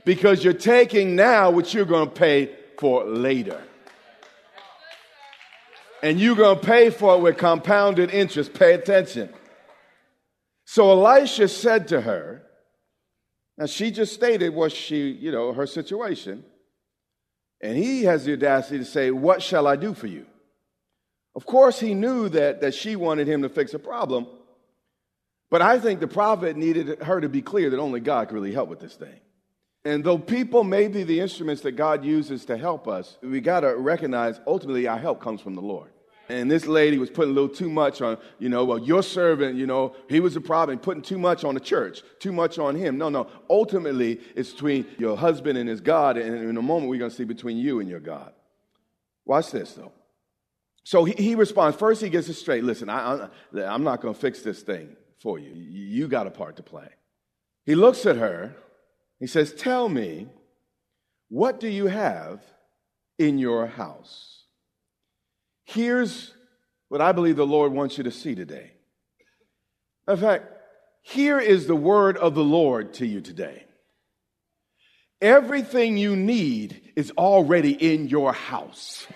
because 0.05 0.43
you're 0.43 0.53
taking 0.53 1.15
now 1.15 1.51
what 1.51 1.73
you're 1.73 1.85
going 1.85 2.09
to 2.09 2.13
pay 2.13 2.49
for 2.79 3.05
later. 3.05 3.61
And 6.01 6.19
you're 6.19 6.35
going 6.35 6.59
to 6.59 6.65
pay 6.65 6.89
for 6.89 7.15
it 7.15 7.21
with 7.21 7.37
compounded 7.37 8.09
interest. 8.09 8.55
Pay 8.55 8.73
attention. 8.73 9.29
So 10.65 10.89
Elisha 10.89 11.47
said 11.47 11.89
to 11.89 12.01
her, 12.01 12.41
now 13.57 13.67
she 13.67 13.91
just 13.91 14.13
stated 14.13 14.55
what 14.55 14.71
she, 14.71 15.11
you 15.11 15.31
know, 15.31 15.53
her 15.53 15.67
situation. 15.67 16.43
And 17.61 17.77
he 17.77 18.03
has 18.03 18.25
the 18.25 18.33
audacity 18.33 18.79
to 18.79 18.85
say, 18.85 19.11
What 19.11 19.41
shall 19.41 19.67
I 19.67 19.75
do 19.75 19.93
for 19.93 20.07
you? 20.07 20.25
Of 21.35 21.45
course, 21.45 21.79
he 21.79 21.93
knew 21.93 22.27
that, 22.29 22.61
that 22.61 22.73
she 22.73 22.95
wanted 22.95 23.27
him 23.27 23.43
to 23.43 23.49
fix 23.49 23.73
a 23.73 23.79
problem. 23.79 24.27
But 25.49 25.61
I 25.61 25.79
think 25.79 25.99
the 25.99 26.07
prophet 26.07 26.57
needed 26.57 27.03
her 27.03 27.21
to 27.21 27.29
be 27.29 27.41
clear 27.41 27.69
that 27.69 27.79
only 27.79 27.99
God 27.99 28.27
could 28.27 28.35
really 28.35 28.53
help 28.53 28.69
with 28.69 28.79
this 28.79 28.95
thing. 28.95 29.19
And 29.83 30.03
though 30.03 30.17
people 30.17 30.63
may 30.63 30.87
be 30.87 31.03
the 31.03 31.19
instruments 31.19 31.63
that 31.63 31.73
God 31.73 32.05
uses 32.05 32.45
to 32.45 32.57
help 32.57 32.87
us, 32.87 33.17
we 33.21 33.41
got 33.41 33.61
to 33.61 33.75
recognize 33.75 34.39
ultimately 34.45 34.87
our 34.87 34.97
help 34.97 35.21
comes 35.21 35.41
from 35.41 35.55
the 35.55 35.61
Lord. 35.61 35.89
And 36.31 36.49
this 36.49 36.65
lady 36.65 36.97
was 36.97 37.09
putting 37.09 37.31
a 37.31 37.33
little 37.33 37.53
too 37.53 37.69
much 37.69 38.01
on, 38.01 38.17
you 38.39 38.47
know, 38.47 38.63
well, 38.63 38.79
your 38.79 39.03
servant, 39.03 39.57
you 39.57 39.67
know, 39.67 39.95
he 40.07 40.19
was 40.19 40.35
a 40.35 40.41
problem, 40.41 40.79
putting 40.79 41.03
too 41.03 41.17
much 41.17 41.43
on 41.43 41.53
the 41.53 41.59
church, 41.59 42.03
too 42.19 42.31
much 42.31 42.57
on 42.57 42.75
him. 42.75 42.97
No, 42.97 43.09
no. 43.09 43.27
Ultimately, 43.49 44.19
it's 44.35 44.51
between 44.51 44.85
your 44.97 45.17
husband 45.17 45.57
and 45.57 45.67
his 45.67 45.81
God. 45.81 46.17
And 46.17 46.49
in 46.49 46.57
a 46.57 46.61
moment, 46.61 46.89
we're 46.89 46.99
going 46.99 47.11
to 47.11 47.15
see 47.15 47.25
between 47.25 47.57
you 47.57 47.79
and 47.79 47.89
your 47.89 47.99
God. 47.99 48.31
Watch 49.25 49.51
this, 49.51 49.73
though. 49.73 49.91
So 50.83 51.03
he, 51.03 51.13
he 51.13 51.35
responds. 51.35 51.77
First, 51.77 52.01
he 52.01 52.09
gets 52.09 52.29
it 52.29 52.35
straight. 52.35 52.63
Listen, 52.63 52.89
I, 52.89 53.27
I, 53.55 53.63
I'm 53.63 53.83
not 53.83 54.01
going 54.01 54.13
to 54.13 54.19
fix 54.19 54.41
this 54.41 54.61
thing 54.61 54.95
for 55.19 55.37
you. 55.37 55.51
You 55.53 56.07
got 56.07 56.27
a 56.27 56.31
part 56.31 56.55
to 56.55 56.63
play. 56.63 56.87
He 57.65 57.75
looks 57.75 58.05
at 58.05 58.15
her. 58.15 58.55
He 59.19 59.27
says, 59.27 59.53
Tell 59.53 59.89
me, 59.89 60.27
what 61.29 61.59
do 61.59 61.67
you 61.67 61.87
have 61.87 62.41
in 63.19 63.37
your 63.37 63.67
house? 63.67 64.40
Here's 65.73 66.33
what 66.89 66.99
I 66.99 67.13
believe 67.13 67.37
the 67.37 67.45
Lord 67.45 67.71
wants 67.71 67.97
you 67.97 68.03
to 68.03 68.11
see 68.11 68.35
today. 68.35 68.71
In 70.07 70.17
fact, 70.17 70.45
here 71.01 71.39
is 71.39 71.65
the 71.65 71.75
word 71.75 72.17
of 72.17 72.35
the 72.35 72.43
Lord 72.43 72.93
to 72.95 73.05
you 73.05 73.21
today. 73.21 73.63
Everything 75.21 75.97
you 75.97 76.15
need 76.15 76.91
is 76.95 77.11
already 77.17 77.71
in 77.71 78.09
your 78.09 78.33
house. 78.33 79.07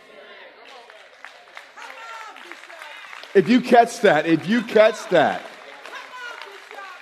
If 3.33 3.49
you 3.49 3.59
catch 3.59 3.99
that, 4.01 4.25
if 4.25 4.47
you 4.47 4.61
catch 4.61 5.09
that, 5.09 5.41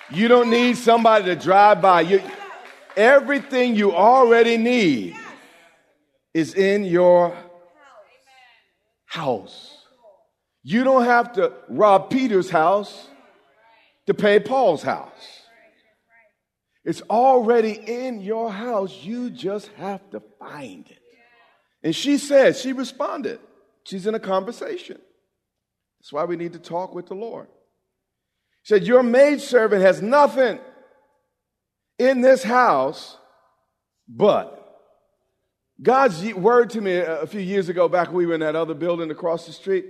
you 0.10 0.28
don't 0.28 0.50
need 0.50 0.78
somebody 0.78 1.26
to 1.26 1.36
drive 1.36 1.80
by. 1.80 2.02
You, 2.02 2.24
everything 2.98 3.76
you 3.76 3.94
already 3.94 4.58
need 4.58 5.16
is 6.34 6.56
in 6.56 6.86
your 6.86 7.38
house. 9.14 9.78
You 10.64 10.84
don't 10.84 11.06
have 11.06 11.34
to 11.34 11.54
rob 11.70 12.10
Peter's 12.10 12.50
house 12.50 13.08
to 14.08 14.14
pay 14.16 14.40
Paul's 14.40 14.82
house. 14.82 15.42
It's 16.84 17.02
already 17.04 17.74
in 17.74 18.22
your 18.22 18.52
house. 18.52 19.04
You 19.04 19.30
just 19.30 19.68
have 19.78 20.10
to 20.12 20.22
find 20.40 20.88
it. 20.90 21.00
And 21.84 21.96
she 21.96 22.18
said, 22.18 22.56
she 22.56 22.74
responded. 22.74 23.40
She's 23.84 24.08
in 24.08 24.16
a 24.16 24.20
conversation. 24.20 25.00
That's 26.00 26.12
why 26.12 26.24
we 26.26 26.36
need 26.36 26.54
to 26.54 26.60
talk 26.60 26.96
with 26.96 27.06
the 27.06 27.14
Lord. 27.14 27.48
She 28.64 28.74
said, 28.74 28.88
Your 28.88 29.04
maidservant 29.04 29.84
has 29.84 30.02
nothing 30.02 30.60
in 32.00 32.22
this 32.22 32.42
house 32.42 33.18
but 34.08 34.63
God's 35.82 36.34
word 36.34 36.70
to 36.72 36.82
me 36.82 36.98
a 36.98 37.26
few 37.26 37.42
years 37.42 37.70
ago, 37.70 37.90
back 37.90 38.08
when 38.08 38.18
we 38.18 38.26
were 38.26 38.36
in 38.36 38.42
that 38.42 38.56
other 38.56 38.74
building 38.74 39.10
across 39.12 39.46
the 39.46 39.54
street, 39.54 39.86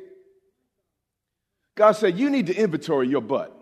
God 1.75 1.93
said, 1.93 2.17
You 2.17 2.29
need 2.29 2.47
to 2.47 2.55
inventory 2.55 3.07
your 3.07 3.21
butt. 3.21 3.59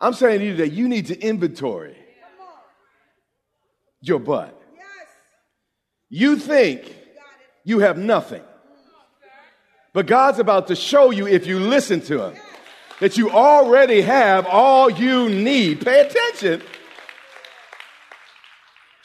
I'm 0.00 0.14
saying 0.14 0.40
to 0.40 0.46
you 0.46 0.56
that 0.56 0.72
you 0.72 0.88
need 0.88 1.06
to 1.06 1.20
inventory 1.20 1.96
your 4.00 4.18
butt. 4.18 4.56
You 6.08 6.36
think 6.36 6.96
you 7.64 7.80
have 7.80 7.98
nothing. 7.98 8.42
But 9.92 10.06
God's 10.06 10.38
about 10.38 10.68
to 10.68 10.76
show 10.76 11.10
you, 11.10 11.26
if 11.26 11.46
you 11.46 11.60
listen 11.60 12.00
to 12.02 12.24
Him, 12.24 12.36
that 13.00 13.18
you 13.18 13.30
already 13.30 14.00
have 14.00 14.46
all 14.46 14.90
you 14.90 15.28
need. 15.28 15.84
Pay 15.84 16.00
attention 16.00 16.62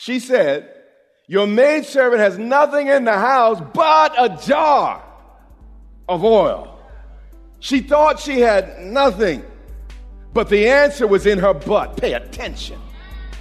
She 0.06 0.20
said, 0.20 0.70
Your 1.26 1.48
maidservant 1.48 2.22
has 2.22 2.38
nothing 2.38 2.90
in 2.90 3.06
the 3.06 3.18
house 3.18 3.60
but 3.74 4.14
a 4.16 4.40
jar 4.46 5.04
of 6.08 6.24
oil. 6.24 6.80
She 7.60 7.80
thought 7.80 8.20
she 8.20 8.40
had 8.40 8.82
nothing, 8.82 9.44
but 10.32 10.50
the 10.50 10.70
answer 10.70 11.08
was 11.08 11.26
in 11.26 11.40
her 11.40 11.56
butt. 11.56 11.98
Pay 11.98 12.14
attention. 12.14 12.80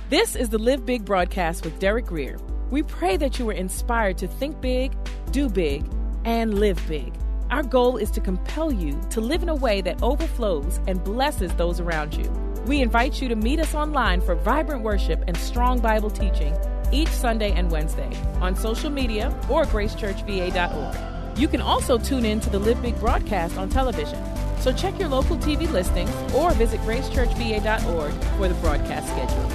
This 0.09 0.35
is 0.35 0.49
the 0.49 0.57
Live 0.57 0.87
Big 0.87 1.05
broadcast 1.05 1.67
with 1.67 1.79
Derek 1.81 2.07
Grier. 2.07 2.39
We 2.71 2.83
pray 2.83 3.19
that 3.19 3.39
you 3.39 3.45
were 3.45 3.53
inspired 3.53 4.17
to 4.17 4.27
think 4.27 4.63
big, 4.63 4.97
do 5.33 5.51
big, 5.51 5.85
and 6.25 6.59
live 6.59 6.83
big. 6.89 7.13
Our 7.51 7.63
goal 7.63 7.99
is 7.99 8.11
to 8.13 8.23
compel 8.23 8.73
you 8.73 8.99
to 9.11 9.21
live 9.21 9.43
in 9.43 9.51
a 9.51 9.55
way 9.55 9.83
that 9.83 10.03
overflows 10.03 10.81
and 10.87 11.05
blesses 11.05 11.53
those 11.57 11.79
around 11.79 12.15
you. 12.15 12.44
We 12.67 12.81
invite 12.81 13.21
you 13.21 13.29
to 13.29 13.37
meet 13.37 13.61
us 13.61 13.75
online 13.75 14.23
for 14.23 14.35
vibrant 14.35 14.83
worship 14.83 15.23
and 15.27 15.37
strong 15.37 15.81
Bible 15.81 16.09
teaching 16.11 16.57
each 16.93 17.09
Sunday 17.09 17.53
and 17.53 17.71
Wednesday 17.71 18.11
on 18.41 18.57
social 18.57 18.89
media 18.89 19.29
or 19.51 19.65
gracechurchva.org. 19.65 21.39
You 21.39 21.49
can 21.49 21.61
also 21.61 21.99
tune 21.99 22.25
in 22.25 22.41
to 22.41 22.49
the 22.49 22.59
Live 22.59 22.81
Big 22.81 22.99
broadcast 22.99 23.59
on 23.59 23.69
television. 23.69 24.19
So 24.61 24.73
check 24.73 24.99
your 24.99 25.09
local 25.09 25.37
TV 25.37 25.71
listings 25.71 26.11
or 26.33 26.53
visit 26.53 26.81
gracechurchva.org 26.81 28.13
for 28.37 28.49
the 28.49 28.55
broadcast 28.55 29.09
schedule. 29.09 29.49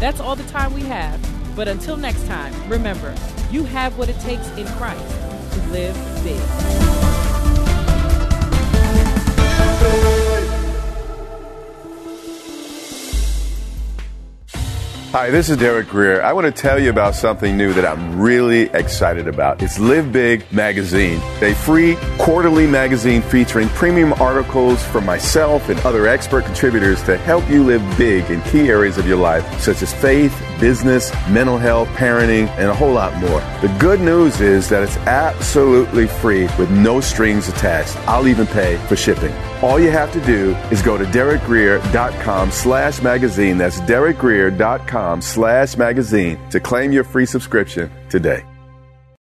That's 0.00 0.18
all 0.18 0.34
the 0.34 0.44
time 0.44 0.74
we 0.74 0.82
have. 0.82 1.20
But 1.54 1.68
until 1.68 1.96
next 1.96 2.26
time, 2.26 2.52
remember, 2.68 3.14
you 3.50 3.64
have 3.64 3.96
what 3.96 4.08
it 4.08 4.18
takes 4.20 4.48
in 4.58 4.66
Christ 4.66 5.20
to 5.52 5.60
live 5.68 5.94
big. 6.24 6.40
Hi, 15.18 15.30
this 15.30 15.48
is 15.48 15.56
Derek 15.56 15.88
Grier. 15.88 16.20
I 16.20 16.34
want 16.34 16.44
to 16.44 16.52
tell 16.52 16.78
you 16.78 16.90
about 16.90 17.14
something 17.14 17.56
new 17.56 17.72
that 17.72 17.86
I'm 17.86 18.20
really 18.20 18.64
excited 18.74 19.28
about. 19.28 19.62
It's 19.62 19.78
Live 19.78 20.12
Big 20.12 20.44
Magazine, 20.52 21.22
a 21.40 21.54
free 21.54 21.96
quarterly 22.18 22.66
magazine 22.66 23.22
featuring 23.22 23.70
premium 23.70 24.12
articles 24.20 24.84
from 24.84 25.06
myself 25.06 25.70
and 25.70 25.80
other 25.86 26.06
expert 26.06 26.44
contributors 26.44 27.02
to 27.04 27.16
help 27.16 27.48
you 27.48 27.64
live 27.64 27.80
big 27.96 28.30
in 28.30 28.42
key 28.42 28.68
areas 28.68 28.98
of 28.98 29.08
your 29.08 29.16
life, 29.16 29.58
such 29.58 29.80
as 29.80 29.90
faith, 29.94 30.38
business, 30.60 31.12
mental 31.28 31.58
health, 31.58 31.88
parenting, 31.90 32.48
and 32.58 32.68
a 32.68 32.74
whole 32.74 32.92
lot 32.92 33.14
more. 33.16 33.40
The 33.60 33.74
good 33.78 34.00
news 34.00 34.40
is 34.40 34.68
that 34.68 34.82
it's 34.82 34.96
absolutely 34.98 36.06
free 36.06 36.48
with 36.58 36.70
no 36.70 37.00
strings 37.00 37.48
attached. 37.48 37.96
I'll 38.08 38.28
even 38.28 38.46
pay 38.46 38.76
for 38.88 38.96
shipping. 38.96 39.34
All 39.62 39.78
you 39.78 39.90
have 39.90 40.12
to 40.12 40.20
do 40.20 40.54
is 40.70 40.82
go 40.82 40.98
to 40.98 41.04
derekgrier.com 41.04 42.50
slash 42.50 43.02
magazine. 43.02 43.58
That's 43.58 43.80
derekgrier.com 43.80 45.22
slash 45.22 45.76
magazine 45.76 46.38
to 46.50 46.60
claim 46.60 46.92
your 46.92 47.04
free 47.04 47.26
subscription 47.26 47.90
today. 48.08 48.44